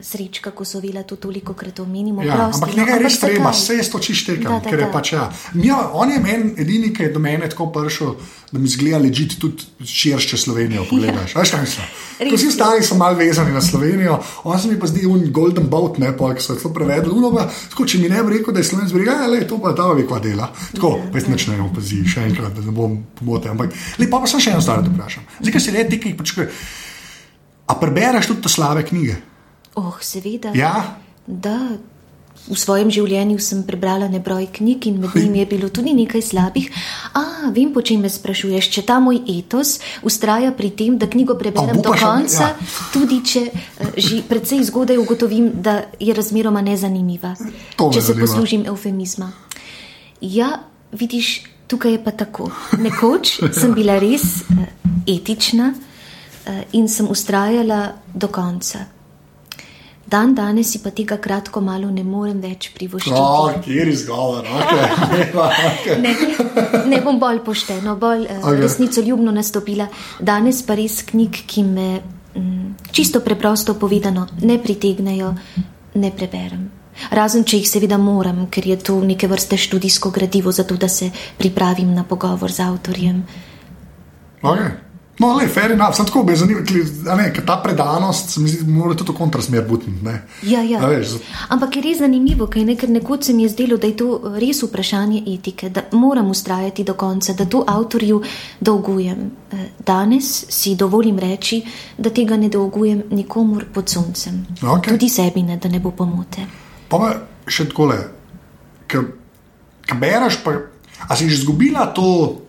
[0.00, 2.22] Srečka, ko so vela to toliko krat omenimo.
[2.24, 4.78] Ja, prosti, ampak no, nekaj je res treba, vse je to čištekam, Da, da, ker
[4.80, 4.92] je da.
[4.92, 5.24] pač ja.
[5.60, 5.80] ja.
[5.92, 8.14] On je meni edini, ki je do mene tako prišel,
[8.48, 10.86] da mi zgleda ležiti tudi širše Slovenijo.
[10.88, 11.42] Pogledaš, ja.
[11.42, 11.92] veš kaj mislim?
[12.30, 14.16] Ko vsi ostali so malo vezani na Slovenijo,
[14.48, 17.12] on se mi pa zdi un golden boat, ne pa, ki so to prevedli.
[17.12, 19.60] Uno pa, tako, če mi ne bi rekel, da je slovenski breg, ja, le, to
[19.60, 20.48] pa ta ve, kva dela.
[20.72, 23.52] Tako, pa jaz neč ne vem, pazi, še enkrat, da ne bom pomoten.
[23.52, 25.28] Ampak, lepo pa sem še eno stvar, da vprašam.
[25.42, 26.48] Zdaj, ker si le ti, ki počkaj,
[27.68, 29.26] a prebereš tudi te slabe knjige?
[29.74, 30.50] Oh, seveda.
[30.54, 31.76] Ja, Da,
[32.48, 36.66] v svojem življenju sem prebrala nebroj knjig in med njimi je bilo tudi nekaj slabih.
[37.12, 38.66] A, vem, po čem me sprašuješ.
[38.66, 42.56] Če ta moj etos ustraja pri tem, da knjigo preberem do pa še- konca, ja.
[42.90, 47.36] tudi če eh, že precej zgodaj ugotovim, da je razmeroma nezanimiva.
[47.76, 48.26] Če se zanima.
[48.26, 49.30] poslužim eufemizma.
[50.20, 52.50] Ja, vidiš, tukaj je pa tako.
[52.74, 54.66] Nekoč sem bila res eh,
[55.06, 58.99] etična eh, in sem ustrajala do konca.
[60.10, 63.14] Dan danes si pa tega kratko malo ne morem več privoščiti.
[63.14, 65.28] oh, kjer izgovor, okay.
[65.30, 66.00] okay.
[66.02, 66.14] Ne,
[66.90, 68.58] ne bom bolj pošteno, bolj uh, Okej.
[68.64, 69.86] resnico ljubno nastopila.
[70.18, 71.86] Danes pa res knjig, ki me
[72.34, 75.30] mm, čisto preprosto povedano ne pritegnejo,
[75.94, 76.66] ne preberem.
[77.14, 81.10] Razen, če jih seveda moram, ker je to neke vrste študijsko gradivo, zato da se
[81.38, 83.22] pripravim na pogovor z avtorjem.
[84.42, 84.89] Okay.
[85.20, 86.62] No, le, fair enough, sem tako zanimiv,
[87.34, 89.92] ker ta predanost, se mi zdi, mora tudi v kontrasmer biti.
[90.02, 90.22] ne.
[90.42, 90.80] Ja, ja.
[90.80, 93.96] Veš, Ampak je res zanimivo, kaj ne, ker nekoč se mi je zdelo, da je
[93.96, 98.22] to res vprašanje etike, da moram ustrajati do konca, da to avtorju
[98.60, 99.30] dolgujem.
[99.52, 101.62] Eh, Danes si dovolim reči,
[101.98, 104.46] da tega ne dolgujem nikomur pod soncem.
[104.62, 104.94] Okej.
[104.94, 106.46] Tudi sebi ne, da ne bo pomote.
[106.88, 107.14] Pa pa
[107.46, 108.04] še tako le,
[108.88, 109.04] ki
[110.00, 110.56] bereš, pa
[111.16, 112.46] si že izgubila to.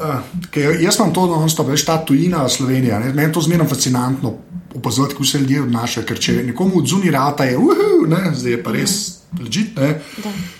[0.00, 2.98] Uh, jaz imam to, non-stop, veš, ta tujina Slovenija.
[2.98, 3.12] Ne?
[3.12, 4.34] Meni je to zmerno fascinantno
[4.74, 6.06] opazovati, kako se ljudje odnašajo.
[6.06, 8.96] Ker če nekomu od zunaj rata je, uhu, ne, zdaj je pa res
[9.40, 9.78] ležit.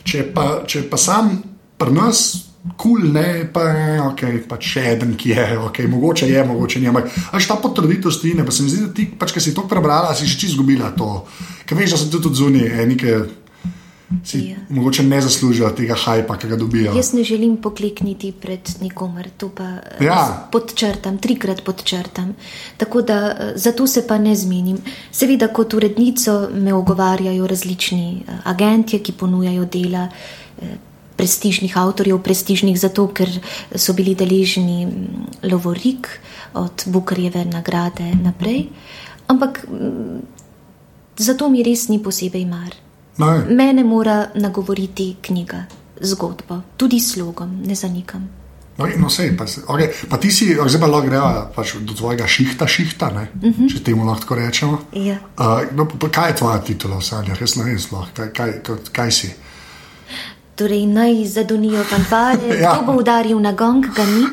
[0.04, 0.26] Če,
[0.66, 1.34] če pa sam
[1.80, 2.22] pri nas.
[2.76, 3.62] Kul, cool, ne, pa
[4.10, 6.90] okay, pač še en, ki je, okay, mogoče je, mogoče ni.
[6.90, 9.64] Ampak, až ta potrditev stine, pa se mi zdi, da ti, pač, ki si to
[9.64, 11.08] prebrala, si že čisto izgubila to.
[11.64, 13.16] Ker veš, da so tudi zunaj, nekaj
[14.24, 14.56] si ja.
[14.68, 16.94] mogoče ne zaslužijo tega hajpa, ki ga dobijo.
[16.96, 20.48] Jaz ne želim poklekniti pred nikomer, to pa eh, ja.
[20.52, 22.34] podčrtam, trikrat podčrtam.
[22.76, 24.78] Tako da eh, zato se pa ne zmenim.
[25.12, 30.08] Seveda, kot urednico me ogovarjajo različni eh, agentje, ki ponujajo dela.
[31.16, 33.28] Prestižnih avtorjev, prestižnih zato, ker
[33.76, 36.08] so bili deležni mm, Lovorik
[36.56, 38.66] od Bukarjeve nagrade naprej.
[39.28, 40.20] Ampak mm,
[41.16, 42.72] zato mi res ni posebej mar.
[43.20, 43.54] Ne.
[43.54, 45.64] Mene mora nagovoriti knjiga,
[46.00, 48.28] zgodba, tudi slogom, ne zanikam.
[48.80, 49.92] No, no, sej, pa, okay.
[50.08, 53.52] pa ti si, zdaj pa lahko greva pač do tvojega šihta, šihta ne, uh mhm.
[53.52, 53.72] -huh.
[53.72, 54.78] če temu lahko rečemo.
[54.92, 55.18] Ja.
[55.36, 58.62] Uh, no, pa, kaj je tvoja titula v sanjah, jaz ne vem, sploh, kaj, kaj,
[58.62, 59.30] kaj, kaj si?
[60.56, 62.72] Torej, naj zadonijo fanfare, ja.
[62.72, 64.24] kdo bo udaril na gong, ga ni.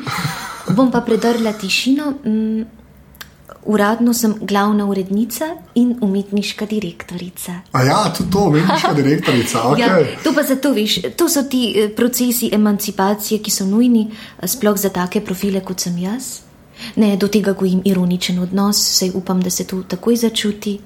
[0.76, 2.10] Bom pa predrla tišino.
[2.24, 2.77] Mm,
[3.68, 7.52] Uradno sem glavna urednica in umetniška direktorica.
[7.72, 9.58] A ja, tudi to, umetniška direktorica.
[9.58, 9.78] Okay.
[9.88, 14.48] Ja, to pa zato veš, to so ti eh, procesi emancipacije, ki so nujni, eh,
[14.48, 16.38] sploh za take profile kot sem jaz.
[16.96, 20.78] Ne, do tega gojim ironičen odnos, saj upam, da se to takoj začuti.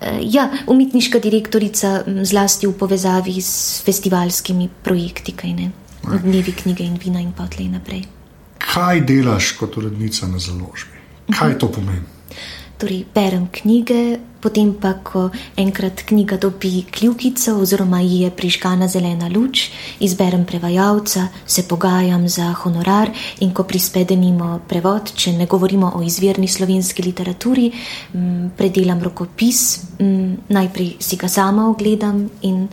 [0.00, 5.70] Eh, ja, umetniška direktorica zlasti v povezavi s festivalskimi projekti, kaj ne,
[6.02, 8.02] dnevi knjige in vina in potlej naprej.
[8.58, 10.93] Kaj delaš kot urednica na založbi?
[11.30, 12.02] Kaj to pomeni?
[12.78, 19.30] Torej, berem knjige, potem pa, ko enkrat knjiga dobi kljukico, oziroma ji je prižgana zelena
[19.32, 19.70] luč,
[20.04, 23.08] izberem prevajalca, se pogajam za honorar
[23.40, 27.70] in ko prispedenimo prevod, če ne govorimo o izvirni slovenski literaturi,
[28.58, 29.62] predelam rokopis,
[30.48, 32.66] najprej si ga sama ogledam in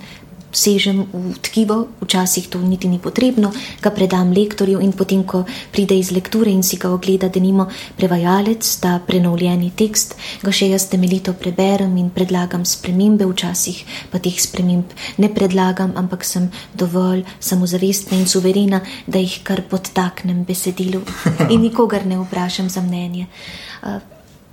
[0.52, 5.96] sežem v tkivo, včasih to niti ni potrebno, ga predam lektorju in potem, ko pride
[5.98, 10.88] iz lekture in si ga ogleda, da nimo prevajalec, ta prenovljeni tekst, ga še jaz
[10.92, 18.20] temeljito preberem in predlagam spremembe, včasih pa teh sprememb ne predlagam, ampak sem dovolj samozavestna
[18.20, 21.02] in suverena, da jih kar podtaknem besedilu
[21.50, 23.28] in nikogar ne vprašam za mnenje.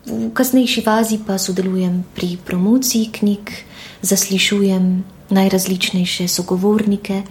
[0.08, 3.52] V kasnejši fazi pa sodelujem pri promociji knjig,
[4.00, 7.22] zaslišujem najrazličnejše sogovornike,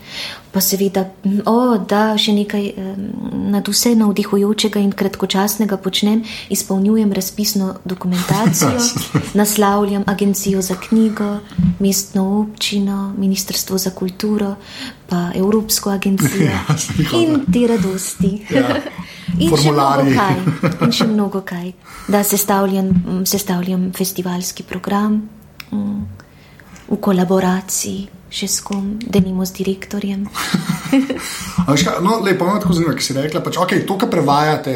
[0.52, 1.06] pa seveda,
[1.46, 2.68] o, da še nekaj
[3.52, 8.78] nad vse navdihujočega in kratkočasnega počnem, izpolnjujem razpisno dokumentacijo,
[9.42, 11.40] naslavljam agencijo za knjigo,
[11.80, 14.56] mestno občino, ministrstvo za kulturo,
[15.10, 16.78] pa Evropsko agencijo ja,
[17.18, 18.34] in te radosti.
[18.54, 18.78] Ja.
[19.38, 20.38] In še, kaj,
[20.86, 21.74] in še mnogo kaj,
[22.08, 25.20] da sestavljam, sestavljam festivalski program.
[25.68, 26.27] Mm
[26.88, 30.26] v kolaboraciji še s kom, da nimo s direktorjem.
[32.06, 34.76] no, lepo, no, tako zanimivo, ki si rekla, pač, okay, to, kar prevajate,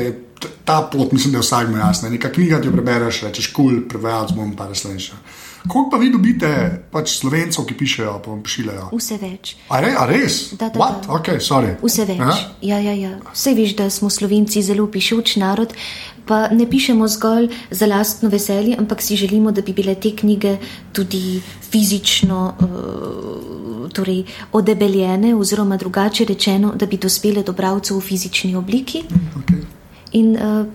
[0.65, 2.09] ta pot, mislim, da je vsakmo jasna.
[2.09, 5.19] Neka knjiga ti jo prebereš, rečeš, kul, cool, prevajalec bom pa resničen.
[5.67, 6.49] Koliko pa vi dobite
[6.91, 8.87] pač slovencev, ki pišejo, pa vam pošiljajo?
[8.97, 9.55] Vse več.
[9.69, 10.39] A, re, a res?
[10.57, 11.17] Da, da, da.
[11.19, 11.37] Okay,
[11.83, 12.45] Vse več.
[12.65, 13.11] Ja, ja, ja.
[13.33, 15.77] Vse veš, da smo slovenci zelo pišuč narod
[16.25, 20.57] pa ne pišemo zgolj za lastno veselje, ampak si želimo, da bi bile te knjige
[20.93, 28.55] tudi fizično uh, torej odebeljene, oziroma drugače rečeno, da bi dospele do bralcev v fizični
[28.55, 29.03] obliki.
[29.41, 29.65] Okay.
[30.11, 30.65] In uh,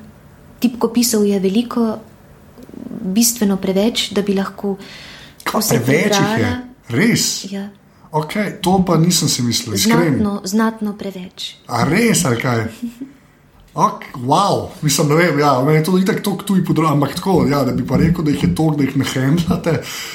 [0.60, 1.98] tipkopisov je veliko,
[3.16, 4.76] bistveno preveč, da bi lahko.
[5.46, 6.54] Preveč jih je,
[6.94, 7.26] res.
[7.50, 7.68] Ja.
[8.16, 9.76] Okay, to pa nisem si mislil.
[9.76, 11.56] Znatno, znatno preveč.
[11.66, 12.64] A res, ali kaj?
[13.76, 17.60] Okay, wow, mislim, da vem, ja, je to tako tok tuj področje, ampak tako, ja,
[17.66, 19.74] da bi pa rekel, da jih je toliko, da jih ne hendlate,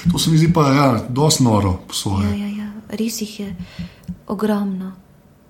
[0.10, 2.32] to se mi zdi pa, ja, dosti noro po svoje.
[2.32, 3.52] Ja, ja, ja, res jih je
[4.34, 4.96] ogromno.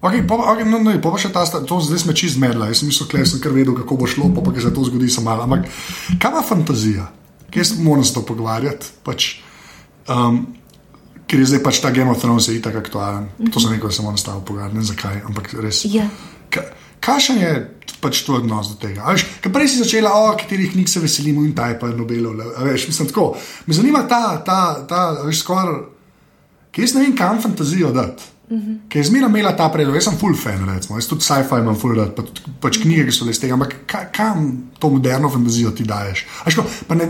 [0.01, 2.89] Okay, pa, okay, no, no, pa še ta, to zdaj smo čist zmedla, jaz sem
[2.89, 5.45] mislil, da sem kar vedel, kako bo šlo, pa pa se to zgodi samo malo.
[5.45, 5.69] Ampak
[6.17, 7.05] kaj ima fantazija?
[7.53, 8.89] Kje se moramo s to pogovarjati?
[9.05, 9.27] Pač,
[10.09, 10.41] um,
[11.29, 13.29] ker je zdaj pač ta Game of Thrones itak aktualen.
[13.29, 13.53] Mm -hmm.
[13.53, 15.85] To sem rekel, da se moramo s tabo pogovarjati, ne zakaj, ampak res.
[15.85, 16.09] Ja.
[16.99, 17.51] Kakšen je
[18.01, 19.05] pač to odnos do tega?
[19.05, 22.41] Veš, prej si začela, o katerih knjig se veselimo in taj pa je Nobelov.
[22.57, 23.37] Veš, mislim, tako.
[23.65, 25.81] Me zanima ta, ta, ta veš, skoraj,
[26.71, 28.23] ki jaz ne vem, kam fantazijo dati.
[28.51, 28.77] Mm -hmm.
[28.89, 31.75] Ker je zmeraj imela ta predlog, jaz sem full fan, recimo, jaz tudi sci-fi imam
[31.75, 32.23] full rad, pa,
[32.59, 36.25] pač knjige, ki so le iz tega, ampak ka, kam to moderno fantazijo ti daješ?
[36.55, 37.07] Ko, ne,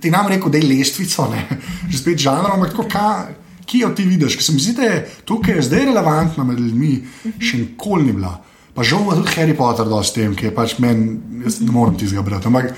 [0.00, 1.48] ti nam rekel, da je lestvico, ne,
[1.90, 3.28] že spet žanrom, ampak tako, ka,
[3.66, 6.60] ki jo ti vidiš, ker se mi zdi, da je tukaj je zdaj relevantna med
[6.60, 7.50] ljudmi, mm -hmm.
[7.50, 8.40] še nikoli ni bila.
[8.74, 11.72] Pa žal ima tudi Harry Potter, da s tem, ki je pač meni, jaz ne
[11.72, 12.46] morem ti zga brati.
[12.46, 12.74] Ampak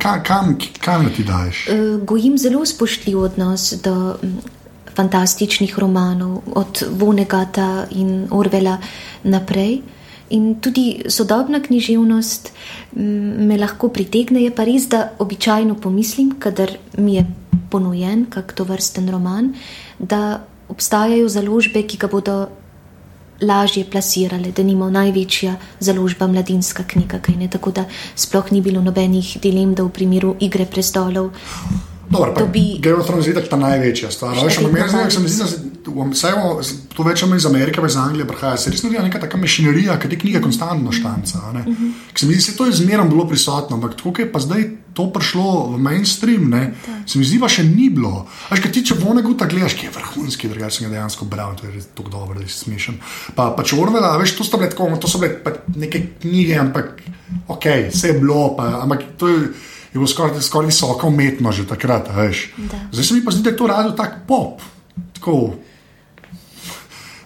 [0.00, 1.68] Ka, kam, kam ti daješ?
[1.68, 4.16] Uh, gojim zelo spoštljiv odnos do
[4.96, 8.78] fantastičnih romanov, od Vonegata in Orvela
[9.22, 9.80] naprej.
[10.30, 12.52] In tudi sodobna književnost
[12.94, 17.26] me lahko pritegne, je pa res, da običajno pomislim, kadar mi je
[17.70, 19.52] ponujen kak to vrsten roman,
[19.98, 22.36] da obstajajo založbe, ki ga bodo
[23.42, 28.82] lažje plasirale, da nima največja založba mladinska knjiga, kaj ne tako, da sploh ni bilo
[28.82, 31.32] nobenih dilem, da v primeru igre prestolov.
[32.10, 32.78] Dobro, dobi...
[32.82, 34.36] Game of Thrones je tako ta največja stvar.
[34.44, 35.38] Veš, meni se zdi,
[35.84, 35.92] da
[36.94, 38.58] to več iz Amerike, iz Anglije prihaja.
[38.58, 41.38] Se res nudi neka taka mašinerija, ki te knjige konstantno štanca.
[41.38, 41.92] Uh -huh.
[42.14, 45.06] Se mi zdi, da je to izmerno bilo prisotno, ampak tako je pa zdaj to
[45.12, 46.74] prišlo v mainstream, ne,
[47.06, 48.26] se mi zdi, da še ni bilo.
[48.50, 51.54] Veš, kaj ti če vone guta gledaš, ki je vrhunski, drugače sem ga dejansko bral,
[51.56, 52.98] to je tako dobro, da si smešen.
[53.34, 55.38] Pa, pa če Orvela, veš, to tako, to so bile
[55.76, 57.02] neke knjige, ampak
[57.48, 59.52] ok, vse je bilo, pa, ampak to je
[59.90, 62.10] je bilo skoraj skor visoko umetno že takrat.
[62.92, 64.62] Zdaj se mi pa zdi, da je to radio tak pop.
[65.12, 65.54] Tako,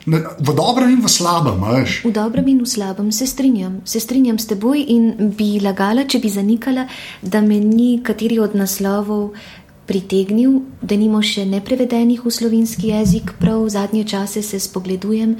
[0.07, 1.61] ne, v dobrem in v slabem.
[1.61, 2.05] Veš.
[2.05, 3.81] V dobrem in v slabem se strinjam.
[3.85, 6.89] Se strinjam s teboj in bi lagala, če bi zanikala,
[7.23, 9.37] da me ni kateri od naslovov.
[9.85, 15.37] Pritegnil, da nimo še neprevedenih v slovenski jezik, prav v zadnje čase se spogledujem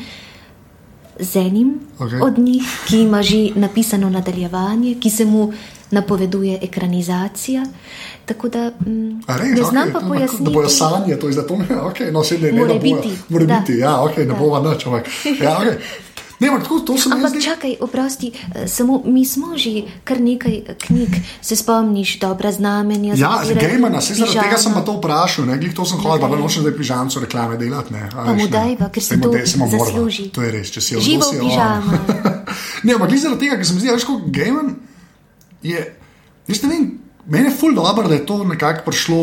[1.17, 2.21] z enim okay.
[2.21, 5.49] od njih, ki ima že napisano nadaljevanje, ki se mu
[5.95, 7.65] napoveduje ekranizacija.
[8.25, 10.45] Tako da mm, res, ne znam okay, pa pojasniti.
[10.45, 13.13] Da bojo sanje, to je zato, da okay, no, se ne more ne, biti.
[13.29, 14.87] Mora biti, ja, okay, ne bova nič.
[15.41, 15.79] Ja, okay.
[16.41, 17.41] Ne, ampak to, to ampak zdi...
[17.47, 23.15] čakaj, oprosti, eh, samo mi smo že kar nekaj knjig, se spomniš, dobra znamenja.
[23.17, 26.37] Ja, Gejmana, se zaradi tega sem pa to vprašal, ne, glih to sem hodil, pa
[26.37, 28.11] nočem zdaj pižamco reklame delati, ne.
[28.11, 30.29] Pa mu dajva, ker se to zasluži.
[30.35, 31.13] To je res, če si odločil.
[31.13, 31.93] Živo pižama.
[32.87, 34.75] ne, ampak glih zaradi tega, ker sem zdaj, veš, kot Gejman
[35.65, 35.83] je,
[36.49, 36.87] jaz ne vem,
[37.27, 39.21] meni je ful dobro, da je to nekako prišlo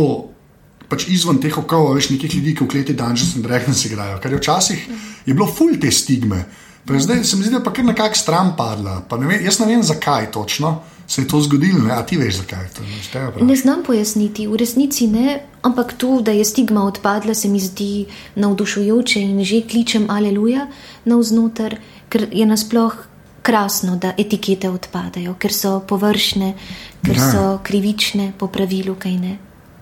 [0.92, 4.34] pač izven teh okolij, veš, nekih ljudi, ki v kleti Dungeons and Dragons igrajo, ker
[4.34, 4.88] je včasih
[5.26, 6.44] je bilo ful te stigme.
[6.86, 9.04] Pa zdaj se mi zdi, da je pa kar nekako stran padla.
[9.20, 11.92] Ne vem, jaz ne vem, zakaj točno se je to zgodilo, ne?
[11.92, 13.46] a ti veš, zakaj to je.
[13.46, 18.06] Ne znam pojasniti, v resnici ne, ampak to, da je stigma odpadla, se mi zdi
[18.36, 20.70] navdušujoče in že kličem aleluja
[21.06, 21.76] navznoter,
[22.10, 22.96] ker je nasploh
[23.42, 26.54] krasno, da etikete odpadajo, ker so površne,
[27.02, 27.32] ker ja.
[27.32, 29.38] so krivične po pravilu, kaj ne.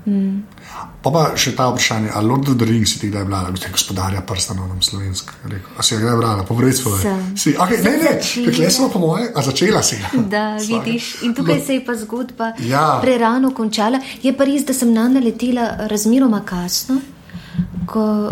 [0.08, 0.44] Mm.
[1.04, 3.66] Pa pa še ta vprašanje, ali Lord of the Rings si ti kdaj brala, kot
[3.68, 5.32] je gospodarja prstano na slovensk.
[5.78, 7.14] A si ga kdaj brala, povedz svoje.
[7.40, 8.14] Si, okay, ne, ne,
[8.48, 10.00] ne, smo po moje, a začela si.
[10.34, 13.00] Da, vidiš, in tukaj se je pa zgodba ja.
[13.04, 14.00] prerano končala.
[14.24, 17.00] Je pa res, da sem na naletela razmeroma kasno,
[17.88, 18.32] ko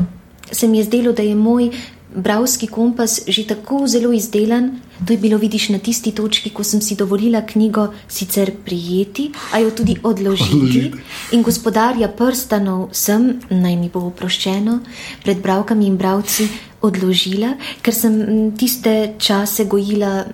[0.51, 1.71] se mi je zdelo, da je moj
[2.17, 6.81] bravski kompas že tako zelo izdelan, to je bilo vidiš na tisti točki, ko sem
[6.81, 10.91] si dovolila knjigo sicer prijeti, a jo tudi odložiti.
[11.31, 14.79] In gospodarja prstanov sem, naj mi bo oproščeno,
[15.23, 16.47] pred bravkami in bravci
[16.81, 18.17] odložila, ker sem
[18.57, 20.25] tiste čase gojila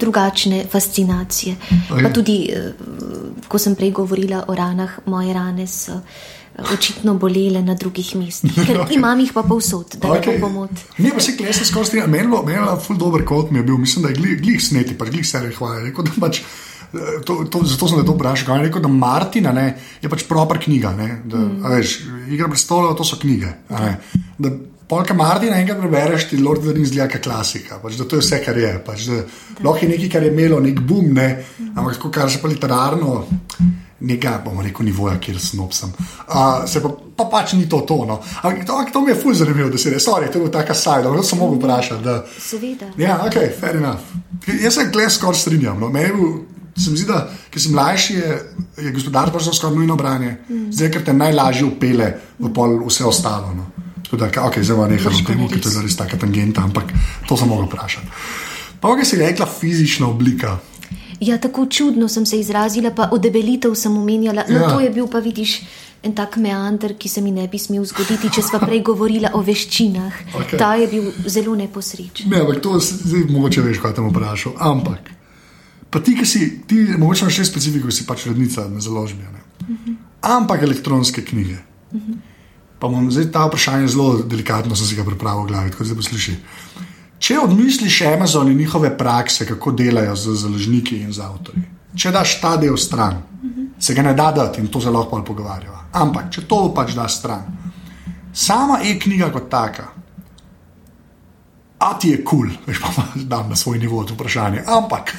[0.00, 1.56] drugačne fascinacije.
[1.88, 2.72] Pa tudi, eh,
[3.48, 6.00] ko sem prej govorila o ranah, moje rane so
[6.58, 8.96] očitno bolele na drugih mestih, ker okay.
[8.98, 10.34] imam jih pa povsod, da okay.
[10.34, 10.86] ne bo pomot.
[10.98, 12.10] Ne, pa se klesi skozi strinjam.
[12.10, 15.06] Meni je ful dober kot mi je bil, mislim, da je glih, glih sneti, pa
[15.06, 15.92] glih se rehvaja.
[16.20, 18.58] Pač, eh, to, to, zato sem to vprašal.
[18.64, 19.68] Rekel, da Martina ne,
[20.02, 20.94] je pač proper knjiga.
[20.98, 21.70] Ne, da, mm.
[21.76, 22.00] veš,
[22.34, 23.54] igra predstavlja, to so knjige.
[24.38, 24.56] Da,
[24.88, 27.76] Polka Martina enkrat prebereš, ti Lord of the Rings zgleda klasika.
[27.82, 28.70] Pač, to je vse, kar je.
[28.86, 29.10] Pač,
[29.60, 31.28] lahko je nekaj, kar je imelo nek boom, ne,
[31.74, 33.20] ampak kar se pa literarno
[34.00, 35.92] nekaj, bomo rekel, nivoja, kjer sem opsam.
[36.28, 38.20] Uh, se pa, pa pač ni to tono.
[38.42, 41.02] Ampak to, to mi je fuz zanimivo, da se reče, sorry, to je tako saj,
[41.02, 42.04] da sem mogel vprašati.
[42.04, 42.20] Da...
[42.38, 42.92] Seveda.
[42.98, 44.14] Ja, ok, fair enough.
[44.62, 45.80] Jaz se gled skoraj strinjam.
[45.80, 45.90] No.
[46.78, 48.38] Se mi zdi, da ker si mlajši, je,
[48.84, 50.68] je gospodarstvo skoraj nujno branje, mm.
[50.72, 53.50] zdaj ker te najlažje upele v pol vse ostalo.
[53.56, 53.66] No.
[54.04, 56.94] Tako da, ok, zdaj vam nekaj temu, ker to je res taka tangenta, ampak
[57.28, 58.06] to sem mogel vprašati.
[58.80, 60.54] Pa, kaj si rekla, fizična oblika.
[61.20, 64.44] Ja, tako čudno sem se izrazila, pa odebelitev sem omenjala.
[64.48, 64.68] No, ja.
[64.70, 65.60] to je bil pa, vidiš,
[66.02, 69.42] en tak meander, ki se mi ne bi smel zgoditi, če sva prej govorila o
[69.42, 70.20] veščinah.
[70.42, 70.58] Okay.
[70.60, 72.30] Ta je bil zelo neposrečen.
[72.30, 74.54] Ne, ampak to zdaj mogoče veš, kaj tam vprašal.
[74.62, 75.10] Ampak,
[75.90, 79.26] pa ti, ki si, ti, mogoče imaš še specifiko, si pač rednica na založbi.
[79.26, 79.78] Uh mhm.
[79.84, 79.96] -huh.
[80.38, 81.58] Ampak elektronske knjige.
[81.92, 82.12] Uh mhm.
[82.12, 82.36] -huh.
[82.78, 85.88] Pa bom zdaj ta vprašanje zelo delikatno, sem si ga pripravil v glavi, tako da
[85.88, 86.34] zdaj poslušaj.
[87.18, 91.64] Če odmisliš Amazon in njihove prakse, kako delajo z založniki in z avtorji,
[91.98, 93.22] če daš ta del stran,
[93.80, 95.88] se ga ne da dati in to zelo lahko pogovarjava.
[95.98, 97.46] Ampak, če to pač daš stran,
[98.34, 99.88] sama e-knjiga kot taka,
[101.78, 104.62] a ti je kul, cool, veš pa, da na svoj nivo to vprašanje.
[104.66, 105.14] Ampak,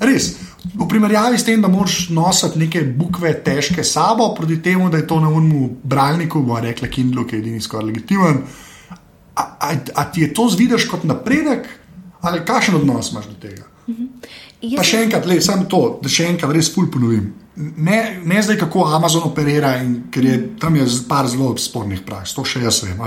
[0.00, 0.32] res,
[0.72, 5.06] v primerjavi s tem, da moraš nositi neke bukve težke sabo, proti temu, da je
[5.06, 8.44] to na unmu bralniku, bo rekla Kindle, ki je edini skoraj legitimen.
[9.34, 11.68] A, a, a ti je to zvidiš kot napredek,
[12.20, 13.68] ali kakšen odnos imaš do tega?
[14.62, 17.32] Jaz Pa še enkrat, le, samo to, da še enkrat res pul ponovim.
[17.56, 22.32] Ne, ne zdaj, kako Amazon operira, in, ker je tam je par zelo spornih praks,
[22.36, 23.02] to še jaz vem.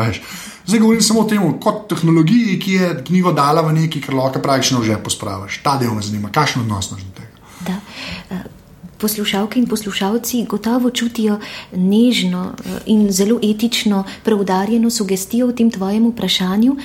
[0.67, 4.43] Zdaj govorim samo o tem, kot tehnologiji, ki je knjigo dala v neki, kar lahko
[4.43, 5.61] praktično že pospraviš.
[5.65, 7.33] Ta del me zanima, kakšen odnos imaš do tega.
[7.65, 8.43] Da.
[8.97, 11.39] Poslušalke in poslušalci gotovo čutijo
[11.75, 16.75] nežno eh, in zelo etično preudarjeno sugestijo v tem tvojem vprašanju,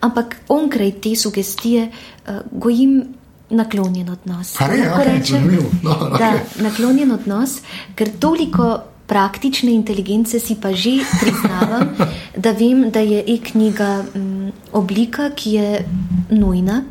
[0.00, 3.04] ampak onkraj te sugestije eh, gojim
[3.50, 4.54] naklonjen odnos.
[4.60, 4.66] Je?
[4.66, 5.70] Lahko Okej, rečem, zanimivo.
[5.82, 7.60] Dobro, da, naklonjen odnos,
[7.94, 11.94] ker toliko praktične inteligence si pa že priznavam,
[12.44, 15.84] da vem, da je e-knjiga mm, oblika, ki je
[16.30, 16.82] nujna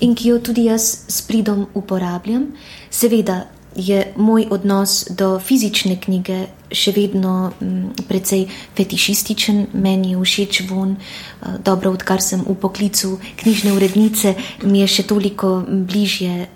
[0.00, 2.52] in ki jo tudi jaz s pridom uporabljam.
[2.90, 3.44] Seveda
[3.76, 8.46] je moj odnos do fizične knjige še vedno mm, precej
[8.76, 10.96] fetišističen, meni je všeč von.
[10.96, 16.48] eh, Dobro, odkar sem v poklicu knjižne urednice, mi je še toliko bližje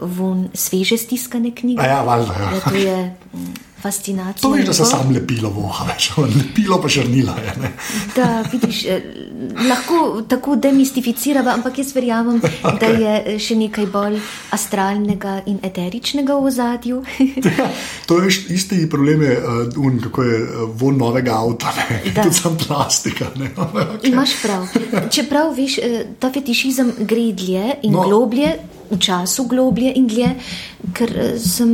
[0.00, 1.80] von sveže stiskane knjige.
[1.80, 2.50] A ja, valjda, ja.
[2.52, 2.96] Ja, to je
[3.32, 4.42] mm, fascinacija.
[4.42, 6.10] To veš, da se sam lepilo voha, več,
[6.40, 7.54] lepilo pa žrnila je.
[7.62, 7.72] Ne?
[8.16, 9.04] Da, vidiš, eh,
[9.68, 12.78] lahko tako demistificiramo, ampak jaz verjamem, okay.
[12.82, 14.18] da je eh, še nekaj bolj
[14.56, 17.02] astralnega in eteričnega v ozadju.
[17.56, 17.68] Ja,
[18.08, 20.38] to je isti problem, je, uh, un, kako je
[20.80, 21.70] von novega avta,
[22.02, 23.30] tudi sam plastika.
[23.38, 23.52] Ne?
[23.86, 24.10] Okay.
[24.10, 24.64] Imaš prav.
[25.12, 25.76] Čeprav veš,
[26.20, 28.02] ta fetišizem gre dlje in No.
[28.08, 28.50] globlje,
[28.90, 30.32] v času globlje in dlje,
[30.96, 31.72] ker sem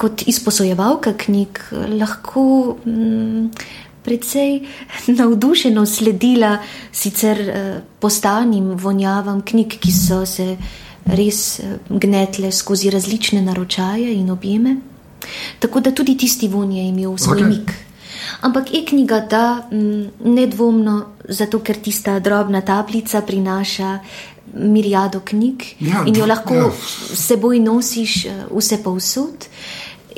[0.00, 1.60] kot izposojevalka knjig
[2.00, 2.76] lahko.
[2.86, 3.50] Mm,
[4.00, 4.54] Predvsej
[5.18, 6.54] navdušeno sledila
[6.92, 10.54] sicer eh, postanim vonjavam knjig, ki so se
[11.04, 14.76] res eh, gnetle skozi različne naročaje in objeme.
[15.58, 17.48] Tako da tudi tisti von je imel svoj okay.
[17.48, 17.74] mik.
[18.40, 20.96] Ampak e-knjiga da mm, nedvomno,
[21.28, 23.98] zato ker tista drobna tablica prinaša
[24.54, 26.70] mirijado knjig Ja, in jo lahko ja.
[27.14, 29.46] seboj nosiš eh, vse povsod.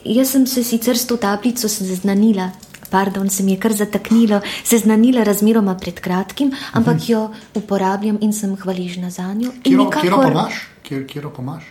[0.05, 2.51] Jaz sem se sicer s to tablico seznanila.
[2.91, 7.05] Pardon, se mi je kar zataknilo, seznanila razmeroma pred kratkim, ampak Mhm.
[7.09, 7.21] jo
[7.55, 9.51] uporabljam in sem hvaležna za njo.
[9.63, 10.55] Kjero, kjero nikakor- imaš?
[10.83, 11.65] Kjer, kjero pa imaš?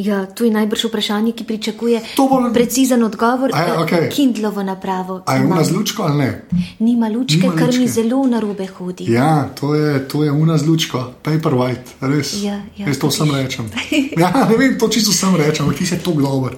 [0.00, 3.50] Ja, to je najbrž vprašanje, ki pričakuje To bo- precizen odgovor.
[3.52, 4.08] A ja, okej.
[4.10, 5.22] Kindlovo napravo.
[5.26, 5.52] A je imam.
[5.52, 6.30] una z lučko ali ne?
[6.78, 7.92] Nima lučke, Nima kar mi lučke.
[7.92, 9.04] zelo narobe hodi.
[9.06, 12.32] Ja, to je, to je una z lučko, paperwhite, res.
[12.38, 13.68] Ja, ja, Jaz to sam rečem.
[14.16, 16.56] Ja, ne vem, to čisto sam rečem, ampak ti si tako dober.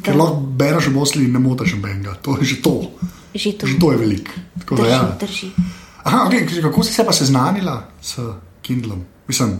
[0.00, 2.14] Ker lahko bereš Bosli in ne motaš benga.
[2.16, 2.90] To je že to.
[3.34, 4.32] Že to Že to je veliko.
[4.58, 4.92] Tako da drži.
[4.92, 5.02] ja.
[5.20, 5.48] drži.
[6.04, 8.14] Aha, okay, kako si se pa seznanila s
[8.62, 9.02] Kindlom?
[9.26, 9.58] Mislim,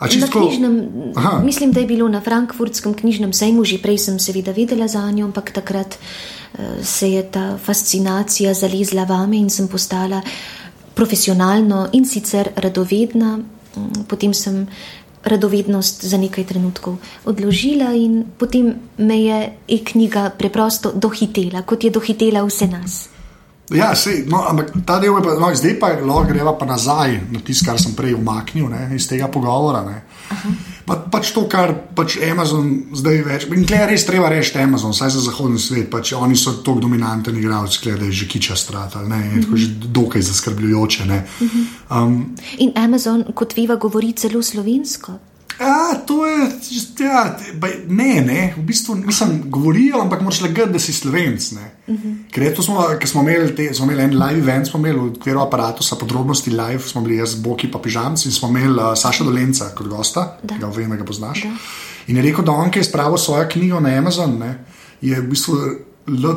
[0.00, 1.42] a Na knjižnem, Aha.
[1.44, 5.28] mislim, da je bilo na Frankfurtskem knjižnem sejmu, že prej sem seveda vedela za njo,
[5.28, 10.22] ampak takrat eh, se je ta fascinacija zalezla vame in sem postala
[10.94, 13.36] profesionalno in sicer radovedna.
[13.36, 14.66] Mm, Potem sem
[15.24, 22.40] radovednost za nekaj trenutkov odložila in potem me je e-knjiga preprosto dohitela, kot je dohitela
[22.42, 23.08] vse nas.
[23.70, 27.20] Ja, sej, no, ampak ta del je pa, no, zdaj pa lahko greva pa nazaj
[27.30, 29.84] na tisto, kar sem prej umaknil ne, iz tega pogovora.
[30.90, 33.46] Pa, pač to, kar pač Amazon zdaj več.
[33.54, 37.38] In klej res treba reči Amazon, saj za zahodni svet, pač oni so tako dominanten
[37.38, 41.06] igralec, klej da je že kiča strata, ne, in tako že dokaj zaskrbljujoče.
[41.06, 41.22] Ne.
[41.94, 45.29] Um, In Amazon, kot veva, govori celo slovensko.
[45.60, 46.46] Ja, to je,
[47.04, 47.36] ja,
[47.88, 51.50] ne, ne, v bistvu nisem govoril, ampak moraš le gledati, da si slovenc.
[51.52, 51.66] ne.
[52.36, 55.10] Je to smo, ker smo imeli, te, smo imeli en live event, smo imeli v
[55.18, 59.24] okviru aparata, podrobnosti live, smo bili jaz, Boki pa Pižamci in smo imeli uh, Saša
[59.24, 60.56] Dolenca kot gosta, Da.
[60.56, 61.42] ga vem, da ga poznaš.
[61.42, 61.52] Da.
[62.06, 64.64] In je rekel, da on, ki je spravil svojo knjigo na Amazon, ne,
[65.00, 65.56] je v bistvu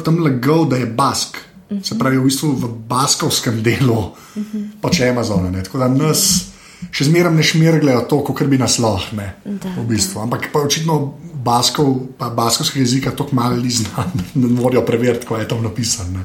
[0.03, 1.37] tam legal, da je bask.
[1.83, 4.11] Se pravi, v bistvu v baskovskem delu,
[4.81, 5.49] pač Amazona.
[5.49, 5.63] Ne.
[5.63, 6.52] Tako da nas
[6.91, 9.15] še zmeraj ne šmirglejo to, kot bi nas lahko.
[9.45, 10.21] v bistvu.
[10.25, 11.13] Ampak pa očitno
[11.43, 16.23] baskov, pa baskovskega jezika tako malo znan, da ne morajo preveriti, kaj je tam napisano.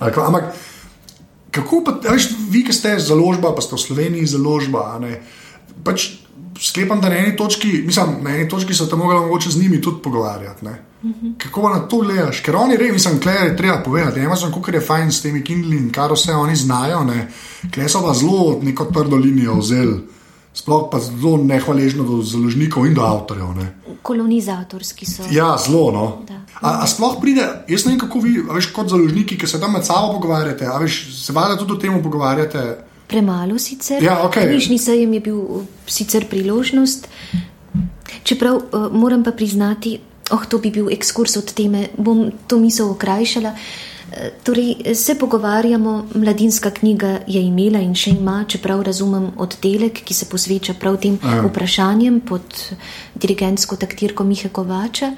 [0.00, 0.54] Ampak
[1.50, 5.18] kako pa, veš, vi, ki ste založba, pa ste v Sloveniji založba, a ne,
[5.82, 6.20] pač
[6.60, 10.02] sklepam, da na eni točki, mislim, na eni točki se tam mogoče z njimi tudi
[10.02, 10.64] pogovarjati.
[10.64, 10.89] Ne?
[11.38, 12.40] Kako na to gledaš?
[12.44, 14.20] Ker oni res, mislim, klej je treba povedati.
[14.20, 17.28] Amazon, kako je fajn s temi Kindli in kar vse oni znajo, ne?
[17.74, 20.00] klej so pa zelo neko trdo linijo vzeli.
[20.54, 23.54] Sploh pa zelo nehvaležno do založnikov in do avtorjev.
[23.56, 23.68] Ne.
[24.02, 25.22] Kolonizatorski so.
[25.30, 25.90] Ja, zelo.
[25.92, 26.06] No.
[26.28, 26.40] Da.
[26.60, 29.72] A, a sploh pride, jaz ne vem, kako vi, veš, kot založniki, ki se tam
[29.72, 32.64] med sabo pogovarjate, a veš, se valjda tudi o tem pogovarjate.
[33.08, 34.02] Premalo sicer.
[34.02, 34.50] Ja, okej.
[34.50, 35.40] Knjižni sejem je bil
[35.86, 37.08] sicer priložnost.
[38.22, 39.96] Čeprav uh, moram pa priznati,
[40.30, 43.54] oh, to bi bil ekskurs od teme, bom to misel okrajšala.
[44.42, 50.26] Torej, se pogovarjamo, mladinska knjiga je imela in še ima, čeprav razumem oddelek, ki se
[50.26, 51.44] posveča prav tem Aha.
[51.46, 52.56] vprašanjem pod
[53.14, 55.12] dirigentsko taktirko Mihe Kovača.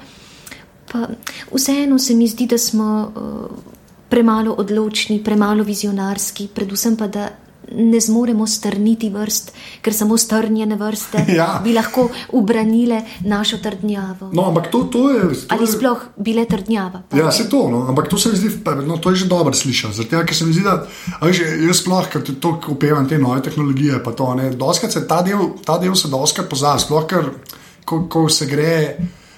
[0.91, 1.07] Pa
[1.49, 3.73] vseeno se mi zdi, da smo uh,
[4.09, 7.31] premalo odločni, premalo vizionarski, predvsem pa, da
[7.71, 9.51] ne zmoremo strniti vrst,
[9.81, 11.61] ker samo strnjene vrste ja.
[11.63, 14.29] bi lahko ubranile našo trdnjavo.
[14.33, 15.21] No, ampak to, to je.
[15.21, 16.23] To Ali sploh je...
[16.23, 17.01] bile trdnjava?
[17.09, 17.17] Pa.
[17.17, 18.51] Ja, se to, no, ampak to se mi zdi,
[18.85, 19.93] no, to je že dobro slišati.
[19.93, 20.87] Zato, ker se mi zdi, da
[21.31, 24.51] že, jaz sploh, ker to upevam te nove tehnologije, pa to ne.
[24.51, 27.31] Doskrat se ta del, ta del se doskrat pozna, sploh ker
[27.85, 28.77] ko, ko se gre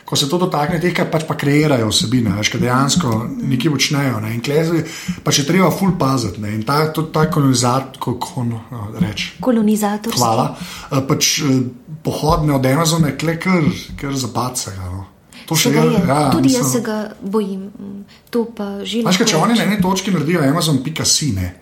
[0.06, 3.14] ko se to dotakne teh, pač pa kreirajo vsebine, veš, ki dejansko
[3.50, 4.20] nekaj počnejo.
[4.22, 4.84] Ne, in klezi,
[5.26, 6.44] pa če treba ful paziti.
[6.44, 8.62] Ne, in ta, to, ta kolonizator, ko, ko, no,
[9.02, 10.14] reč, kolonizator.
[10.14, 10.52] Hvala.
[10.92, 11.66] Eh, pač, eh,
[12.06, 13.66] pohodne od Amazona, kle kar,
[14.00, 14.78] kar zapace.
[14.78, 15.08] No.
[15.46, 15.84] To še je.
[16.08, 17.72] Ja, Tudi mislim, jaz se ga bojim.
[18.36, 21.54] Znaš, če oni na eni točki naredijo Amazon.ca, ne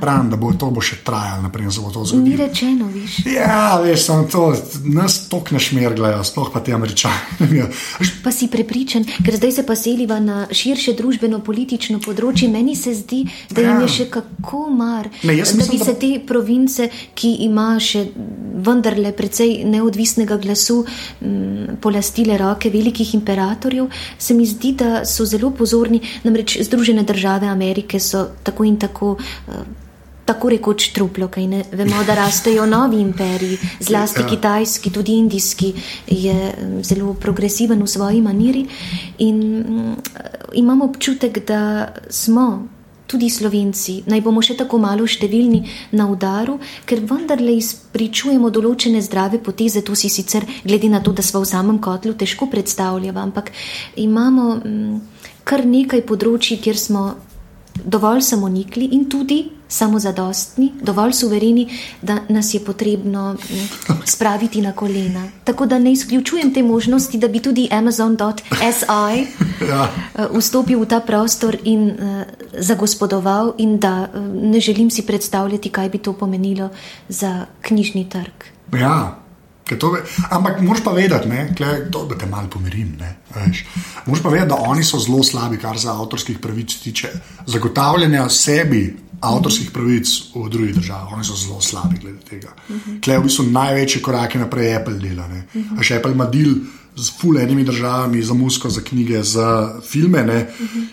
[0.00, 2.24] pravim, da bo to bo še trajalo, naprej se bo to zgodilo.
[2.24, 3.18] Ni rečeno, viš.
[3.28, 4.44] Ja, veš, samo to,
[4.88, 7.60] nas tok ne šmerglajo, sploh pa ti američani.
[8.24, 12.48] pa si prepričan, ker zdaj se pa seliva na širše družbeno-politično področje.
[12.52, 13.82] Meni se zdi, da jim ja.
[13.84, 15.98] je še kako mar, ne, da mislim, bi se da...
[16.00, 16.88] te province,
[17.18, 18.06] ki ima še
[18.62, 20.80] vendarle precej neodvisnega glasu,
[21.20, 26.00] m, polastile roke velikih imperatorjev operatorjev, se mi zdi, da so zelo pozorni.
[26.22, 29.16] Namreč Združene države Amerike so tako in tako.
[29.46, 29.54] Uh,
[30.22, 34.28] Tako rekoč truplo, kaj ne vemo, da rastejo novi imperiji, zlasti ja.
[34.28, 35.72] kitajski, tudi indijski,
[36.06, 38.62] je mm, zelo progresiven v svoji maniri.
[39.18, 39.96] In um,
[40.54, 42.68] imamo občutek, da smo
[43.12, 45.62] tudi slovenci, naj bomo še tako malo številni
[45.98, 46.58] na udaru,
[46.88, 51.50] ker vendarle izpričujemo določene zdrave poteze, to si sicer glede na to, da smo v
[51.52, 53.52] samem kotlu, težko predstavljamo, ampak
[54.00, 57.04] imamo m, mm, kar nekaj področji, kjer smo
[57.84, 59.42] dovolj samonikli in tudi
[59.72, 61.68] samozadostni, dovolj suvereni,
[62.02, 63.36] da nas je potrebno
[64.04, 65.28] spraviti na kolena.
[65.44, 68.86] Tako da ne izključujem te možnosti, da bi tudi Amazon.si
[69.68, 69.88] ja.
[70.14, 72.22] Eh, vstopil v ta prostor in uh,
[72.58, 76.68] zagospodoval, in da uh, ne želim si predstavljati, kaj bi to pomenilo
[77.08, 78.44] za knjižni trg.
[78.72, 79.21] Ja.
[79.78, 79.96] To,
[80.30, 82.96] ampak moraš pa vedeti, kle, to, da te malo pomirim.
[84.06, 87.08] Moraš pa vedeti, da oni so zelo slabi, kar se avtorskih pravic tiče.
[87.46, 88.82] Zagotavljanja sebi
[89.22, 92.52] avtorskih pravic v drugih državah, oni so zelo slabi glede tega.
[93.04, 95.28] Kle, v bistvu največje korake naprej Apple dela.
[95.78, 96.56] A še Apple ima del
[96.96, 100.40] z fulenimi državami za muziko, za knjige, za filme ne?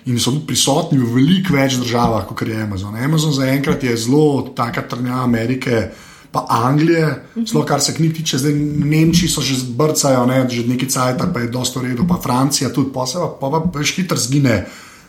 [0.06, 2.96] in so prisotni v veliko več državah, kot je Amazon.
[2.96, 5.90] Amazon zaenkrat je zelo taka trnja Amerike
[6.32, 8.54] pa Anglije, zelo kar se knjig tiče, zdaj
[8.86, 12.94] Nemčiji so že zbrcajo, ne, že nekaj cajt, pa je dosto redo, pa Francija tudi
[12.94, 14.66] posebej, pa pa veš hitro zgine.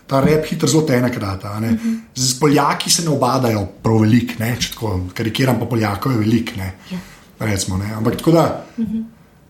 [0.07, 1.53] Ta rep hitro zelo te enakrata.
[1.59, 1.99] Uh -huh.
[2.14, 4.57] Z Poljaki se ne obadajo prav velik, ne?
[4.61, 6.57] če tako karikiram, pa Poljakov je velik.
[6.57, 6.75] Ne?
[6.91, 6.93] Yeah.
[6.93, 7.47] Ja.
[7.47, 7.95] Recimo, ne?
[7.95, 9.05] Ampak tako da, uh -huh.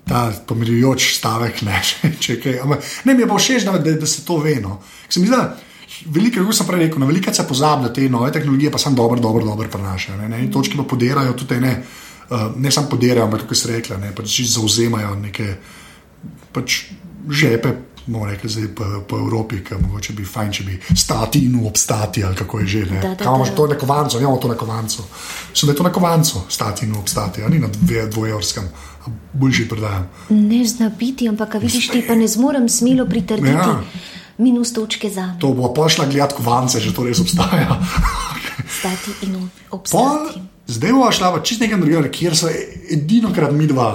[0.08, 1.82] ta pomirjujoč stavek, ne,
[2.20, 2.60] če kaj.
[2.60, 4.60] Ampak, ne mi je pa všeč, da, da, da se to ve.
[4.60, 4.82] No?
[5.08, 5.56] Se mi zdi, da
[6.06, 9.20] veliko, kot sem prej rekel, na veliko se pozablja te nove tehnologije, pa sem dobro,
[9.20, 10.18] dobro, dobro prenašajo.
[10.28, 11.76] Na eni točki pa podirajo tudi ne,
[12.30, 15.54] uh, ne samo podirajo, ampak tudi se rekla, ne pač zauzemajo neke
[16.52, 16.82] pač
[17.30, 17.76] žepe.
[18.10, 22.24] Mo rekli, zdaj po, po Evropi, ki mogoče bi fajn, če bi stati in obstati,
[22.24, 22.80] ali kako je že.
[22.90, 23.00] Ne?
[23.00, 25.04] Da, da, Kaj imaš to na kovancu, imamo to na kovancu.
[25.54, 28.64] Sem da je to na kovancu, stati in obstati, ali na dve, dvojerskem,
[29.32, 30.08] boljši predajam.
[30.30, 33.52] Ne zna biti, ampak vidiš, ti pa ne zmorem smelo pritrditi.
[33.52, 33.82] Ja
[34.40, 35.38] minus točke za me.
[35.40, 37.76] To bo pošla gledati kovance, že to res obstaja.
[38.80, 40.40] Stati in obstati.
[40.66, 42.48] Zdaj bomo šla v čist nekaj drugega, kjer so
[42.90, 43.90] edino krat mi dva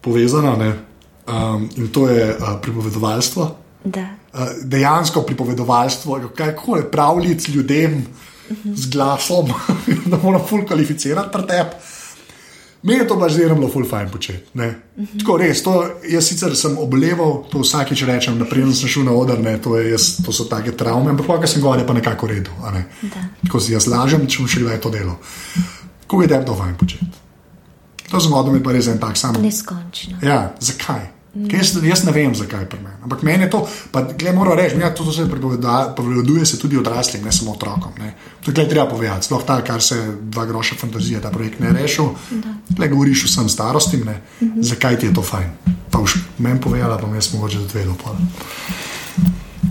[0.00, 3.46] povezana um, in to je uh, pripovedovalstvo.
[3.84, 4.06] Da.
[4.32, 8.74] Uh, dejansko pripovedovalstvo, kako je pravljic ljudem uh -huh.
[8.74, 9.52] z glasom,
[10.10, 11.70] da moramo fulj kvalificirati pred tebe.
[12.82, 14.44] Meni je to pač zdaj zelo ful fajn početi.
[14.54, 15.18] Mm -hmm.
[15.18, 19.12] Tako res, to, jaz sicer sem oboleval, to vsakeč rečem, da prej sem šel na
[19.12, 22.26] oder, ne, to, je, jaz, to so take travme, ampak pa sem govoril, pa nekako
[22.26, 22.50] redo.
[22.72, 22.84] Ne.
[23.42, 25.18] Tako si jaz lažem, če bom še kdaj to delo.
[26.06, 27.06] Kako je to fajn početi?
[28.10, 29.34] To z vodom je pa res en tak sam.
[29.42, 30.18] Neskončno.
[30.22, 31.19] Ja, zakaj?
[31.34, 32.96] Jaz, jaz ne vem, zakaj pri meni.
[33.06, 33.60] Ampak meni je to,
[33.94, 37.92] pa gled, moram reči, da to se prepoveduje se tudi odraslim, ne samo otrokom.
[37.98, 38.14] Ne.
[38.44, 39.26] To je treba povedati.
[39.26, 42.10] Sploh ta, kar se dva groša fantazije, ta projekt ne rešil.
[42.78, 44.58] Le govoriš vsem starostim, uh mhm.
[44.58, 44.62] -huh.
[44.62, 45.50] zakaj ti je to fajn.
[45.90, 48.14] Pa už meni povedala, pa jaz mogoče dve dopol.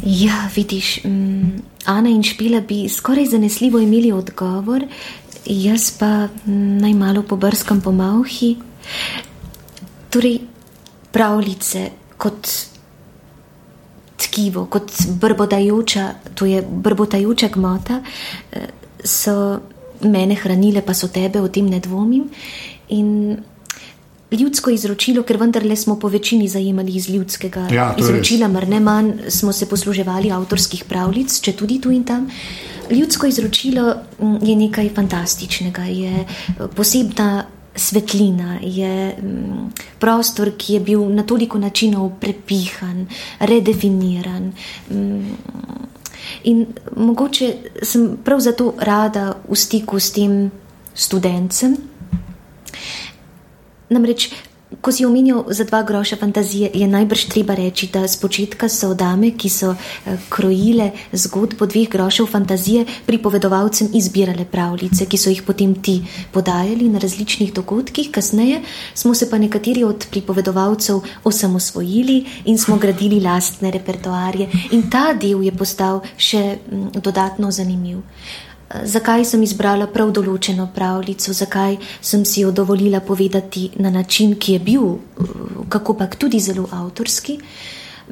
[0.03, 4.83] Ja, vidiš, um, Ana in Špila bi skoraj zanesljivo imeli odgovor,
[5.45, 8.57] jaz pa mm, naj malo pobrskam po mauhi.
[10.09, 10.39] Torej,
[11.11, 12.47] pravljice kot
[14.19, 14.91] tkivo, kot
[15.21, 18.01] brbotajoča, to je brbotajoča gmota,
[18.51, 18.67] eh,
[19.03, 19.59] so
[20.01, 22.29] mene hranile, pa so tebe, o tem ne dvomim.
[22.89, 23.37] In
[24.31, 29.13] ljudsko izročilo, ker vendarle smo po večini zajemali iz ljudskega Ja, izročila, mar ne manj
[29.29, 32.29] smo se posluževali avtorskih pravljic, če tudi tu in tam.
[32.91, 37.45] Ljudsko izročilo mm, je nekaj fantastičnega, je eh, posebna
[37.79, 43.07] svetlina, je mm, prostor, ki je bil na toliko načinov prepihan,
[43.39, 44.51] redefiniran.
[44.91, 45.35] mm,
[46.43, 46.65] In
[46.95, 50.51] mogoče sem prav zato rada v stiku s tem
[50.95, 51.77] študencem.
[53.89, 54.29] Namreč,
[54.81, 59.31] ko si omenil za dva groša fantazije, je najbrž treba reči, da spočetka so dame,
[59.37, 65.75] ki so eh, krojile zgodbo dveh grošev fantazije, pripovedovalcem izbirale pravljice, ki so jih potem
[65.75, 65.99] ti
[66.31, 68.11] podajali na različnih dogodkih.
[68.11, 68.61] Kasneje
[68.93, 75.43] smo se pa nekateri od pripovedovalcev osamosvojili in smo gradili lastne repertoarje, in ta del
[75.43, 77.99] je postal še mm, dodatno zanimiv.
[78.83, 84.53] Zakaj sem izbrala prav določeno pravljico, zakaj sem si jo dovolila povedati na način, ki
[84.53, 84.83] je bil,
[85.69, 87.39] kako pa tudi zelo avtorski.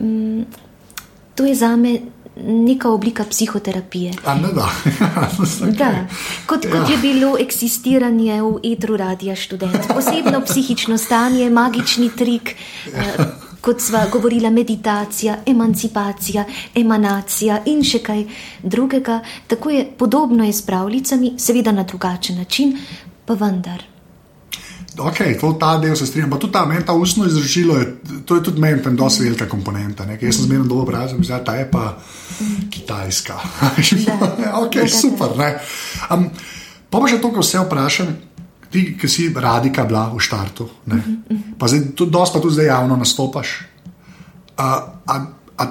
[0.01, 0.41] Mm,
[1.37, 1.99] To je za me
[2.37, 4.13] neka oblika psihoterapije.
[4.25, 4.69] A ne da.
[5.77, 6.07] Da,
[6.45, 12.55] kot, kot je bilo eksistiranje v etru radia študent, posebno psihično stanje, magični trik.
[12.93, 16.45] eh, Kot sva govorila, meditacija, emancipacija,
[16.75, 18.23] emanacija in še kaj
[18.63, 19.19] drugega.
[19.47, 22.77] Tako je podobno je s pravljicami, seveda na drugačen način,
[23.25, 23.83] pa vendar.
[24.97, 26.29] Ok, to ta del se strinjam.
[26.29, 27.85] Pa tudi ta, meni ta ustno izročilo, je,
[28.25, 30.05] to je tudi meni tam dosti velika komponenta.
[30.05, 30.17] Ne?
[30.21, 31.97] Jaz sem zmerno dobro obrazil, zdaj ta je pa
[32.69, 33.39] kitajska.
[34.63, 35.37] ok, super.
[35.37, 35.59] Ne?
[36.09, 36.29] Um,
[36.89, 38.15] pa pa še to, kar vse vprašam.
[38.77, 40.97] Ti, ki si radika bila v štartu, ne?
[41.57, 43.53] pa zdaj tudi dosti pa tudi zdaj javno nastopaš.
[44.57, 44.67] A,
[45.01, 45.15] a,
[45.57, 45.63] a,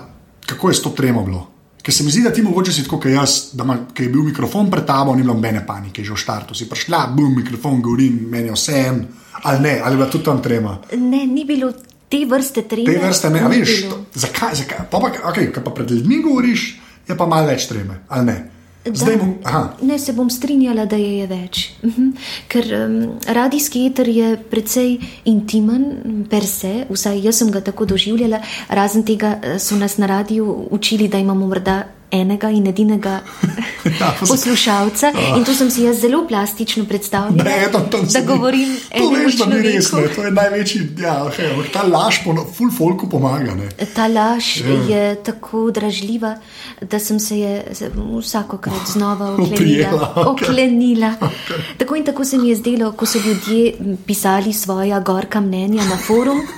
[0.42, 1.42] kako je s to tremo bilo?
[1.78, 3.62] Ker se mi zdi, da ti mogoče si tako, kot jaz, da
[3.94, 7.04] ki je bil mikrofon pred tabo, ni bilo nobene panike, že v štartu si prišla,
[7.14, 8.98] bum, mikrofon govorim, meni je vse en,
[9.46, 10.72] ali ne, ali je bila tudi tam trema.
[10.98, 11.70] Ne, ni bilo
[12.10, 12.90] te vrste treme.
[12.90, 16.66] Te vrste ne, veš, to, zakaj, zakaj, pa, pa, okay, pa pred ljudmi govoriš,
[17.06, 18.36] je pa malo več treme, ali ne.
[18.94, 19.22] Zdaj Da.
[19.24, 21.72] bom, aha, Ne, se bom strinjala, da je, je več.
[21.82, 22.08] Mhm.
[22.48, 28.40] Ker um, radijski eter je precej intimen, per se, vsaj jaz sem ga tako doživljala.
[28.68, 33.20] Razen tega eh, so nas na radiju učili, da imamo morda enega in edinega
[34.00, 35.12] Ja, poslušalca.
[35.36, 39.14] In to sem si jaz zelo plastično predstavljala, ne, tam se da govorim To enemu
[39.16, 42.70] veš, da ni res, ne, to je največji, ja, okay, ampak ta laž po full
[42.70, 43.68] folku pomaga, ne.
[43.94, 44.82] Ta laž Ja.
[44.88, 46.34] je tako dražljiva,
[46.82, 47.64] da sem se je
[48.12, 50.12] vsakokrat znova oklenila.
[50.16, 50.24] okej.
[50.26, 51.14] oklenila.
[51.78, 53.74] Tako in tako se mi je zdelo, ko so ljudje
[54.06, 56.40] pisali svoja gorka mnenja na forum.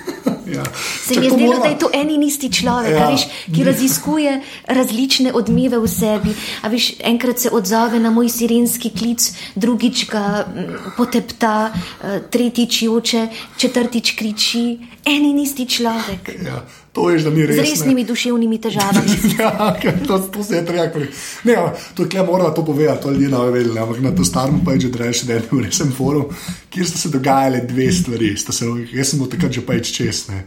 [0.48, 0.62] Ja.
[1.02, 3.08] Se Čak, mi je to zdelo, morava- da je to en in isti človek, ja.
[3.08, 4.32] veš, ki raziskuje
[4.66, 6.34] različne odmeve v sebi.
[6.62, 12.82] A Veš, enkrat se odzove na moj sirenski klic, drugič ga mm, potepta, eh, tretjič
[12.82, 14.66] joče, četrtič kriči.
[15.08, 17.56] En in isti človek Ja, to veš, da ni res.
[17.56, 17.64] z ne.
[17.64, 19.14] resnimi duševnimi težavami.
[19.38, 19.72] ja,
[20.06, 21.12] to, to se je treba reči.
[21.48, 21.56] Ne,
[21.94, 23.72] to je moralo to povedati, to ljudje ne vedo.
[23.80, 26.28] Ampak na to starem pa je že reči, da je bil resen forum,
[26.70, 28.36] kjer sta se dogajale dve stvari.
[28.36, 30.28] Sta Se, jaz sem bil takrat že pač čest.
[30.28, 30.44] Ne.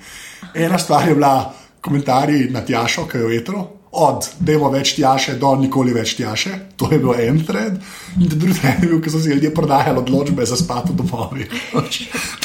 [0.54, 3.81] Ena stvar je bila komentarji na Tjašo, ki je v etru.
[3.92, 7.76] Od, imamo več tjaše, do nikoli več tjaše, to je bil en thread,
[8.16, 11.48] in drugi thread je bil, ko so si ljudje prodajali odločbe za spat v domovi.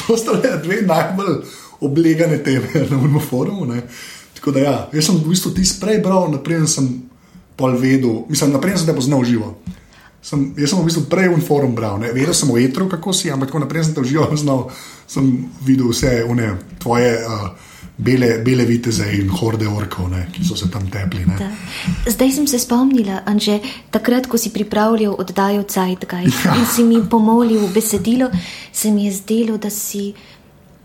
[0.01, 1.37] to sta bile dve najbolj
[1.87, 3.65] oblegane teme na unem forumu.
[3.65, 3.81] Ne.
[4.35, 6.89] Tako da, ja, jaz sem v bistvu ti prej bral, naprej sem
[7.57, 9.55] pol vedel, mislim, naprej sem te poznal živo.
[10.21, 12.11] Sem, jaz sem v bistvu prej v forum bral, ne.
[12.11, 14.67] vedel sem v etru, kako si, ampak tako naprej sem te živo znal,
[15.07, 17.55] sem videl vse une, tvoje uh,
[17.97, 21.25] bele, bele viteze in horde orkov, ne, ki so se tam tepli.
[22.07, 23.59] Zdaj sem se spomnila, Anže,
[23.91, 28.29] takrat, ko si pripravljal oddajo Zeitgeist in si mi pomolil besedilo,
[28.71, 30.13] se mi je zdelo, da si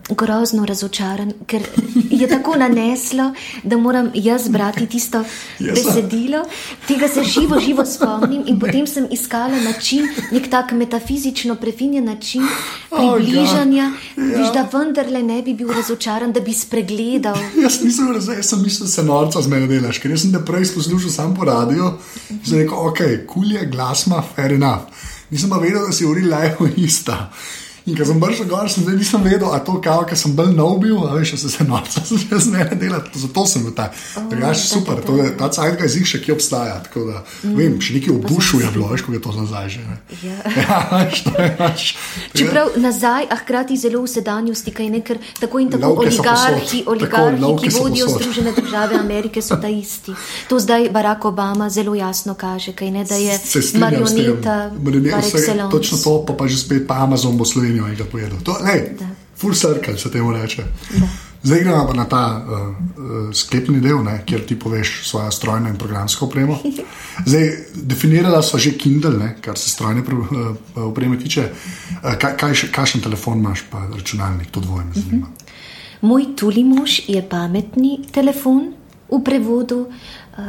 [0.08, 1.62] grozno razočaran, ker
[2.10, 3.32] je tako naneslo,
[3.62, 5.24] da moram jaz brati tisto
[5.74, 6.44] besedilo.
[6.88, 12.42] Tega se živo, živo spomnim in potem sem iskala način, nek tak metafizično prefinjen način
[12.90, 13.92] Oh, približanja, ja.
[14.16, 17.36] viš, da vendarle ne bi bil razočaran, da bi spregledal.
[17.62, 20.42] Jaz nisem razumel, jaz sem mislil, da se norca z mene delaš, ker sem te
[20.44, 21.88] prej poslušal sam po radiju
[22.30, 25.08] in sem rekel, ok, kul je, glas ima, fair enough.
[25.30, 27.30] Nisem pa vedel, da si uri live ista.
[27.82, 30.52] In ko sem prišel gor, sem zdaj nisem vedel, a to kao, ker sem bil
[30.54, 33.18] nov bil, a veš, se se norca začne z mene delati.
[33.18, 33.90] Zato sem bil ta.
[34.30, 36.78] Drugač da, super, to je, ta cajt ga izih še kje obstaja.
[36.86, 39.82] Tako da, vem, še nekaj v bušu je bilo, veš, ko je to nazaj že.
[39.82, 39.98] Ne.
[40.22, 40.38] Ja.
[40.62, 41.80] Ja, veš, to je pač.
[42.38, 46.82] Čeprav nazaj, a hkrati zelo v sedanjosti, kaj ne, ker tako in tako Lovke oligarhi,
[46.86, 48.06] oligarhi Tako, ki vodijo.
[48.12, 50.14] Združene države Amerike, so ta isti.
[50.46, 53.34] To zdaj Barack Obama zelo jasno kaže, kaj ne, da je
[53.74, 54.70] marioneta.
[55.70, 58.38] Točno to, pa, pa že spet pa Amazon bo Slovenijo enkrat pojedel.
[58.40, 59.06] To, lej, Da.
[59.36, 60.62] full circle se temu reče.
[61.42, 65.68] Zdaj gremo pa na ta uh, uh, sklepni del, ne, kjer ti poveš svojo strojno
[65.68, 66.58] in programsko opremo.
[67.26, 71.48] Zdaj, definirala smo že Kindle, ne, kar se strojne pro- uh, opreme tiče.
[71.94, 75.26] Uh, kaj, kaj še, kakšen telefon imaš, pa računalnik, to dvoje me zanima.
[76.02, 78.74] Moj tuli mož je pametni telefon,
[79.10, 79.90] v prevodu uh,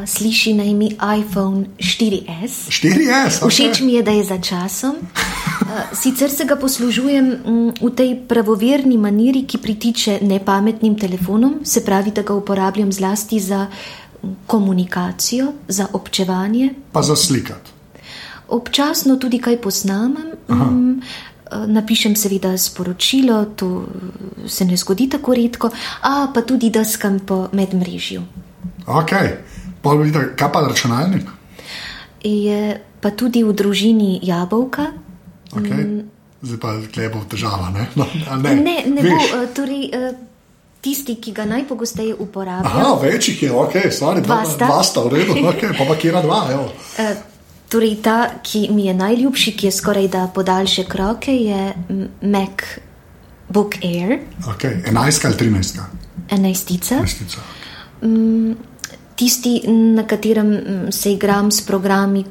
[0.06, 2.70] sliši na ime iPhone 4S.
[2.70, 4.96] 4S, Všeč mi je, da je za časom.
[5.62, 11.86] Uh, Sicer se ga poslužujem mm, v tej pravoverni maniri, ki pritiče nepametnim telefonom, se
[11.86, 17.74] pravi, da ga uporabljam zlasti za mm, komunikacijo, za občevanje, pa za slikati.
[18.54, 20.38] občasno tudi kaj posnamem.
[20.50, 25.70] Mm, eh, Napišem seveda sporočilo, to eh, se ne zgodi tako redko,
[26.02, 28.22] a pa tudi deskam po medmrežju.
[28.88, 29.12] Ok,
[29.82, 31.30] pa vidite, kaj pa računalnik?
[32.24, 34.92] Je pa tudi v družini jabolka.
[35.56, 36.04] Okay.
[36.42, 37.88] Zdaj pa klepo težava, ne?
[37.96, 38.06] No,
[38.38, 39.32] ne, Ne, ne bo, Veš.
[39.34, 40.14] eh, torej, eh,
[40.82, 42.68] tisti, ki ga najpogosteje uporablja.
[42.68, 44.66] Aha, večjih je, ok, stvari, dva, Dva sta.
[44.66, 46.68] dva sta v redu, okay, pa pa kera dva, evo.
[46.98, 47.16] Eh,
[47.70, 51.58] Torej, ta, ki mi je najljubši, ki je skoraj da podaljšek roke, je
[51.90, 55.80] mm, MacBook Air, Okay, 11 ali 13,
[56.30, 57.00] enajstica.
[57.02, 57.42] resnica.
[59.16, 62.26] Tisti, na katerem mm, se igram s programi,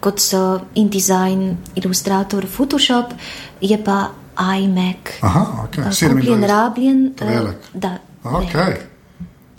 [0.00, 0.40] kot so
[0.74, 1.42] InDesign,
[1.74, 3.14] Illustrator, Photoshop,
[3.60, 4.10] je pa
[4.54, 5.18] iMac.
[5.22, 6.14] Aha, ok, Eh, 27.
[6.14, 7.12] Kupljen, rabljen.
[7.16, 7.56] eh, Velik.
[7.74, 8.52] Da, Ok.
[8.54, 8.86] velik.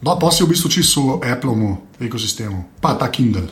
[0.02, 3.48] No, pa si v bistvu čisto v Apple'u ekosistemu, pa ta Kindle.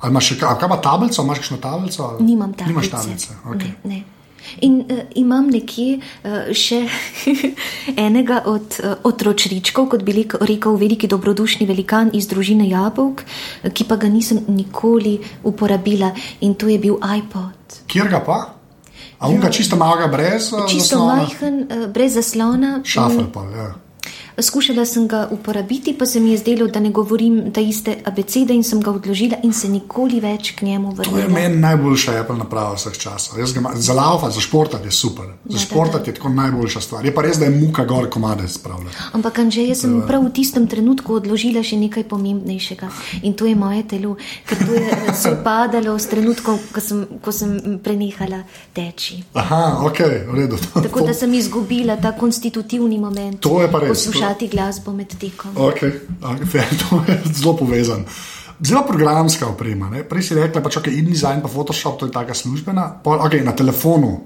[0.00, 2.02] Ali imaš še kaj, a kaj ima tablico, imaš kakšno tablico?
[2.04, 2.68] ali- Nimam tablice.
[2.70, 3.56] Nimaš tablice, ok.
[3.56, 3.98] Ne, ne.
[4.60, 6.82] In uh, imam nekje uh, še
[8.06, 13.24] enega od uh, otročričkov, kot bi rekel, veliki dobrodušni velikan iz družine Jabolk,
[13.74, 17.84] ki pa ga nisem nikoli uporabila in to je bil iPod.
[17.90, 18.40] Kjer ga pa?
[19.20, 21.16] A unga čisto malega brez Čisto zaslona?
[21.16, 22.80] majhen, uh, brez zaslona.
[22.84, 23.70] Šafel pa, ja.
[24.42, 28.54] Skušala sem ga uporabiti, pa se mi je zdelo, da ne govorim te iste abecede
[28.54, 31.28] in sem ga odložila in se nikoli več k njemu To je vrnila.
[31.28, 33.38] meni najboljša Apple naprava vseh časov.
[33.74, 35.24] Za laufa, za športati je super.
[35.44, 37.04] Za športati je tako najboljša stvar.
[37.06, 38.96] Je pa res, da je muka gor komade spravljati.
[39.12, 42.88] Ampak, Anže, jaz sem prav v tistem trenutku odložila še nekaj pomembnejšega
[43.22, 44.16] in to je moje telo,
[44.46, 49.22] ker to je sopadalo s trenutkom, ko sem, ko sem prenehala teči.
[49.34, 49.98] Aha, ok,
[50.30, 50.56] v redu.
[50.74, 55.54] Tako da sem izgubila ta konstitutivni moment, To je pa res, poslušati glasbo med tekom.
[55.56, 55.92] Okay.
[56.20, 58.04] Okay, to je zelo povezan.
[58.60, 59.90] Zelo programska oprema.
[59.90, 60.04] Ne?
[60.04, 63.00] Prej si rekla, pač, okay, InDesign, pa Photoshop, to je taka službena.
[63.04, 64.20] Pol, okay, na telefonu,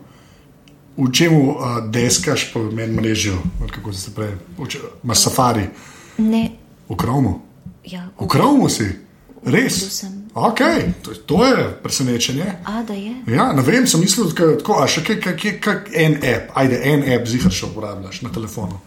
[0.97, 1.57] v čemu uh,
[1.91, 4.35] deskaš po medmrežju, ali kako se prej,
[5.05, 5.69] imaš safari,
[6.19, 6.51] Ne,
[6.89, 7.41] v Chromu.
[7.85, 8.87] ja, V Chromu si,
[9.45, 10.05] res.
[10.35, 12.45] Okay, to, to je presenečenje.
[12.65, 13.15] a da je.
[13.27, 16.15] Ja, ne vem, sem mislil, da je tako, a še kaj, kaj, kaj, kaj en
[16.23, 18.79] app, ajde, en app zihar še uporabljaš na telefonu.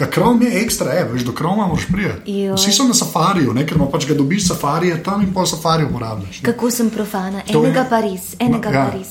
[0.00, 2.48] Ker Chrome je ekstra app, veš, do Chroma moraš priti.
[2.48, 5.84] Vsi so na safariju, ne, ker pač ga dobiš safari, je tam in pol safari
[5.84, 6.40] uporabljaš.
[6.40, 6.46] Ne.
[6.46, 8.86] Kako sem profana, To je- enega pa res, enega No, ja.
[8.86, 9.10] pa res.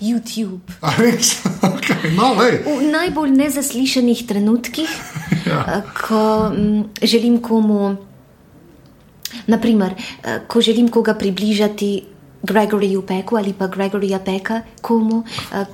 [0.00, 0.60] YouTube.
[0.80, 1.34] A res,
[1.68, 2.62] okay, no, lej.
[2.64, 4.88] V najbolj nezaslišanih trenutkih,
[5.46, 5.82] ja.
[5.98, 6.64] ko m,
[6.98, 7.96] želim komu,
[9.46, 12.02] naprimer, eh, ko želim koga približati
[12.42, 15.22] Gregoryju Peku ali pa Gregoryja Peka komu.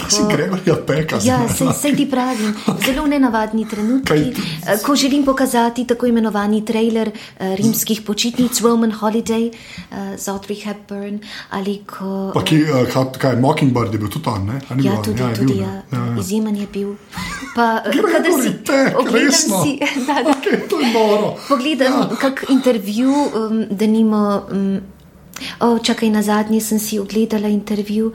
[0.07, 1.17] Si ko- Gregorja Peka.
[1.19, 7.09] Ja, sej, sej ti pravim, zelo nenavadni trenutki, eh, ko želim pokazati tako imenovani trailer
[7.09, 11.19] eh, rimskih počitnic Roman Holiday eh, z Audrey Hepburn
[11.51, 12.31] ali ko.
[12.35, 14.61] Pa ki, uh, kaj, kaj, Mockingbird je bil tudi on, ne?
[14.63, 15.05] A ni bil Ja, on?
[15.05, 16.21] tudi, je tudi bil, ja, ja, ja.
[16.21, 16.95] izjemen je bil.
[17.55, 18.53] Pa, kadar si
[18.95, 19.63] ogledam resno.
[19.63, 21.35] si, da, da, Okay, to je noro.
[21.49, 22.17] pogledam ja.
[22.19, 24.23] kak intervju, um, da nimo.
[24.51, 24.81] Um,
[25.61, 28.13] o, čakaj, na zadnje sem si ogledala intervju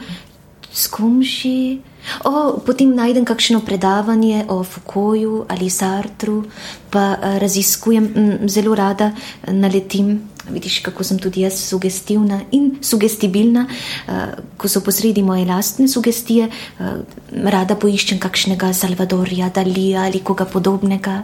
[0.74, 0.90] s
[1.22, 1.80] že.
[2.26, 6.44] O, potem najdem kakšno predavanje o Foucaultu ali Sartru,
[6.92, 10.20] pa uh, raziskujem, m, zelo rada eh, naletim.
[10.44, 16.50] Vidiš, kako sem tudi jaz sugestivna in sugestibilna, uh, ko so posredi moje lastne sugestije,
[16.50, 17.00] uh,
[17.48, 21.24] rada poiščem kakšnega Salvadorja, Dalija ali koga podobnega.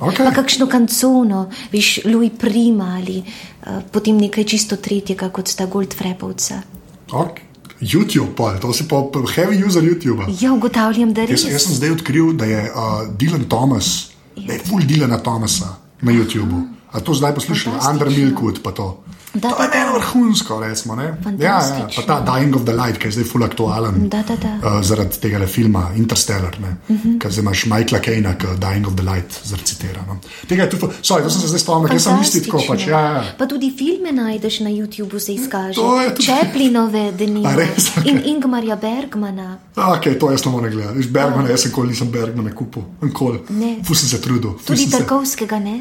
[0.00, 0.26] Okej.
[0.26, 6.62] Pa kakšno kancono, viš, Louis Prima ali uh, potem nekaj čisto tretjega, kot sta Goldfrepovca.
[7.10, 7.50] Okay.
[7.80, 8.96] YouTube, pa, to si pa
[9.36, 10.24] heavy user YouTube.
[10.40, 11.44] Ja, ugotavljam, da res.
[11.44, 15.76] Jaz, jaz sem zdaj odkril, da je uh, Dylan Thomas, da je full Dylana Thomasa
[16.00, 16.79] na YouTubu.
[16.92, 17.72] A to zdaj Fantastično.
[17.90, 19.02] Under Milkwood pa to.
[19.32, 19.78] Da, to je da, da.
[19.80, 20.96] meni vrhunsko, recimo.
[20.96, 21.04] ne.
[21.38, 24.08] Ja, ja, pa ta Dying of the Light, ki je zdaj full aktualen.
[24.08, 24.48] Da, da, da.
[24.58, 26.98] Uh, zaradi tega filma Interstellar, uh Mhm.
[27.04, 27.18] -huh.
[27.18, 30.02] ker zdaj imaš Michaela Kejna, ki Dying of the Light zrecitira.
[30.08, 30.16] No.
[30.48, 32.86] Tega je tudi, sorry, to sem se zdaj spomnil, ker sem isti tako pač.
[32.86, 33.24] Ja, ja.
[33.38, 35.74] Pa tudi filme najdeš na YouTubu, se izkaže.
[35.74, 37.48] To je tudi- Čeplinove, denimo.
[37.48, 37.90] A res?
[38.04, 39.58] In Ingmarja Bergmana.
[39.76, 40.98] Ok, to jaz ne morem gledati.
[40.98, 43.38] Viš, Bergman, jaz sem kol nisem Bergman kupil, nikoli.
[43.50, 43.76] Ne.
[43.84, 44.50] Fu sem se trudil.
[44.58, 45.80] Tudi Tarkovskega, ne?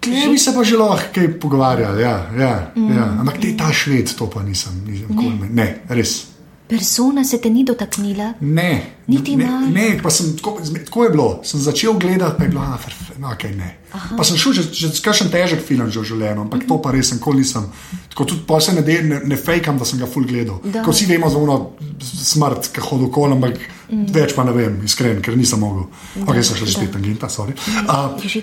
[0.00, 2.02] Kje bi se pa že lahko kaj pogovarjali?
[2.02, 2.96] Ja, ja, mm.
[2.96, 3.06] ja.
[3.20, 4.84] Ampak te ta šved, to pa nisem.
[4.86, 5.10] nisem
[5.42, 5.48] ne.
[5.50, 6.35] ne, res.
[6.68, 8.32] Persona se te ni dotaknila.
[8.40, 9.66] Ne, Niti ne, malo?
[9.70, 11.40] ne, pa sem tako, tako je bilo.
[11.46, 12.78] Sem začel gledati, pa je bilo, ah,
[13.18, 13.76] no, okay, ne.
[13.92, 14.16] Aha.
[14.18, 16.68] Pa sem šel že čez kakšen težek film že v življenju, ampak Mhm.
[16.68, 17.70] to pa res nikoli nisem.
[18.10, 20.58] Tako tudi pa se ne, de, ne, ne fejkam, da sem ga full gledal.
[20.64, 20.82] Da.
[20.82, 21.70] Ko vsi vemo za ono
[22.02, 23.54] smrt, ki hodi okoli, ampak
[23.92, 24.06] mm.
[24.12, 25.86] več pa ne vem, iskren, ker nisem mogel.
[26.26, 27.54] Ok, sem šel spet tangenta, sorry.
[27.86, 28.42] Uh, že.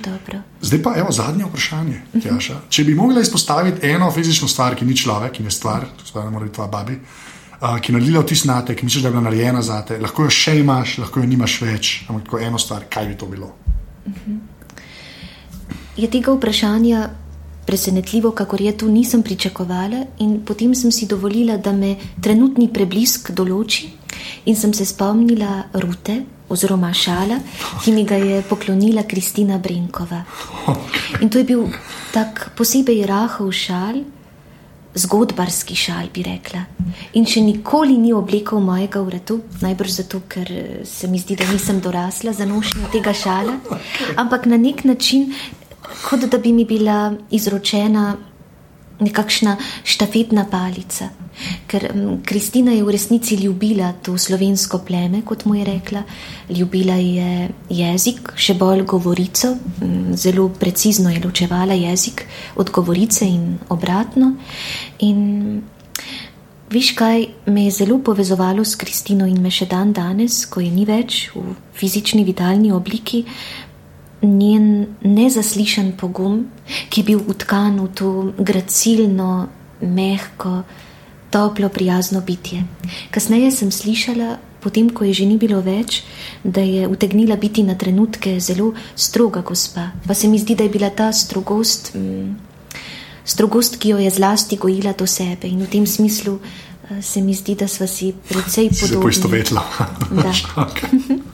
[0.61, 2.61] Zdaj pa evo zadnje vprašanje, Tjaša.
[2.69, 6.31] Če bi mogla izpostaviti eno fizično stvar, ki ni človek, ki je stvar, stvar ne
[6.31, 6.99] more biti tvoja babi,
[7.63, 9.97] uh, ki je naredila vtis na te, ki misliš, da je bila narejena za te,
[10.01, 13.29] lahko jo še imaš, lahko jo nimaš več, ampak tako eno stvar, kaj bi to
[13.31, 13.53] bilo?
[15.97, 17.09] Je tega vprašanja
[17.65, 23.31] presenetljivo, kako je tu nisem pričakovala, in potem sem si dovolila, da me trenutni preblisk
[23.31, 23.87] določi,
[24.45, 26.19] in sem se spomnila Rute,
[26.53, 27.39] oziroma šala,
[27.83, 30.23] ki mi ga je poklonila Kristina Brenkova.
[31.23, 31.63] In to je bil
[32.13, 34.03] tak posebej rahel šal,
[34.95, 36.63] zgodbarski šal, bi rekla.
[37.17, 41.49] In še nikoli ni oblekel mojega vratu, najbrž zato, ker eh, se mi zdi, da
[41.51, 43.57] nisem dorasla za nošnjo tega šala,
[44.15, 45.33] ampak na nek način,
[46.05, 48.13] kot da bi mi bila izročena
[49.03, 51.09] nekakšna štafetna palica.
[51.67, 56.03] Ker mm, Kristina je v resnici ljubila to slovensko pleme, kot mu je rekla,
[56.49, 62.25] ljubila je jezik, še bolj govorico, mm, zelo precizno je ločevala jezik
[62.55, 64.35] od govorice in obratno.
[64.99, 65.61] In
[66.73, 70.71] Viš kaj me je zelo povezovalo s Kristino in me še dan danes, ko je
[70.73, 73.19] ni več v fizični vitalni obliki,
[74.25, 76.47] njen nezaslišan pogum,
[76.89, 78.09] ki je bil utkan v to
[78.39, 79.47] gracilno,
[79.81, 80.63] mehko,
[81.33, 82.61] toplo, prijazno bitje.
[83.11, 86.03] Kasneje sem slišala, potem ko je že ni bilo več,
[86.45, 89.89] da je utegnila biti na trenutke zelo stroga gospa.
[90.07, 91.95] Pa se mi zdi, da je bila ta strogost.
[91.97, 92.35] Mm,
[93.23, 97.31] Strogost, ki jo je zlasti gojila do sebe, in v tem smislu eh, se mi
[97.31, 99.03] zdi, da smo si precej Si se podobni.
[99.03, 99.63] poistovetila.
[100.11, 100.27] Uh,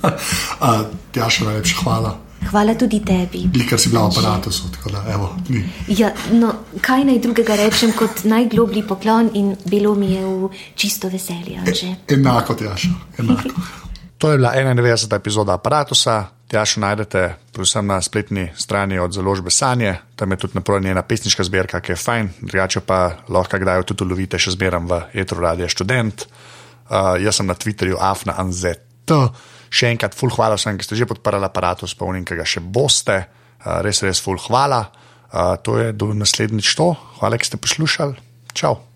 [1.14, 2.29] Tjaša, najlepša hvala.
[2.48, 3.44] Hvala tudi tebi.
[3.70, 5.64] Ker si bila v aparatu, tako da evo, ni.
[5.88, 11.10] Ja, no, kaj naj drugega rečem kot najgloblji poklon in bilo mi je v čisto
[11.10, 11.60] veselje.
[11.60, 11.94] Anže.
[12.08, 13.54] Enako, Tjaša, enako.
[14.20, 15.16] To je bila 91.
[15.16, 15.96] epizoda aparata.
[16.50, 21.44] Tjašo najdete predvsem na spletni strani od založbe Sanje, tam je tudi naprava njena pesniška
[21.44, 25.70] zbirka, ki je fajn, drugače pa lahko kdaj tudi ulovite, še zmeram v Etru Radio
[25.70, 26.26] Student.
[26.90, 28.82] Uh, jaz sem na Twitterju Afna Anzet.
[29.70, 32.64] Še enkrat, full hvala vsem, ki ste že podprli aparatus, pa unim, ki ga še
[32.66, 33.22] boste.
[33.60, 34.88] Uh, res, res, full hvala.
[35.30, 36.92] Uh, to je do naslednjič to.
[37.22, 38.18] Hvala, ki ste poslušali.
[38.58, 38.89] Čau.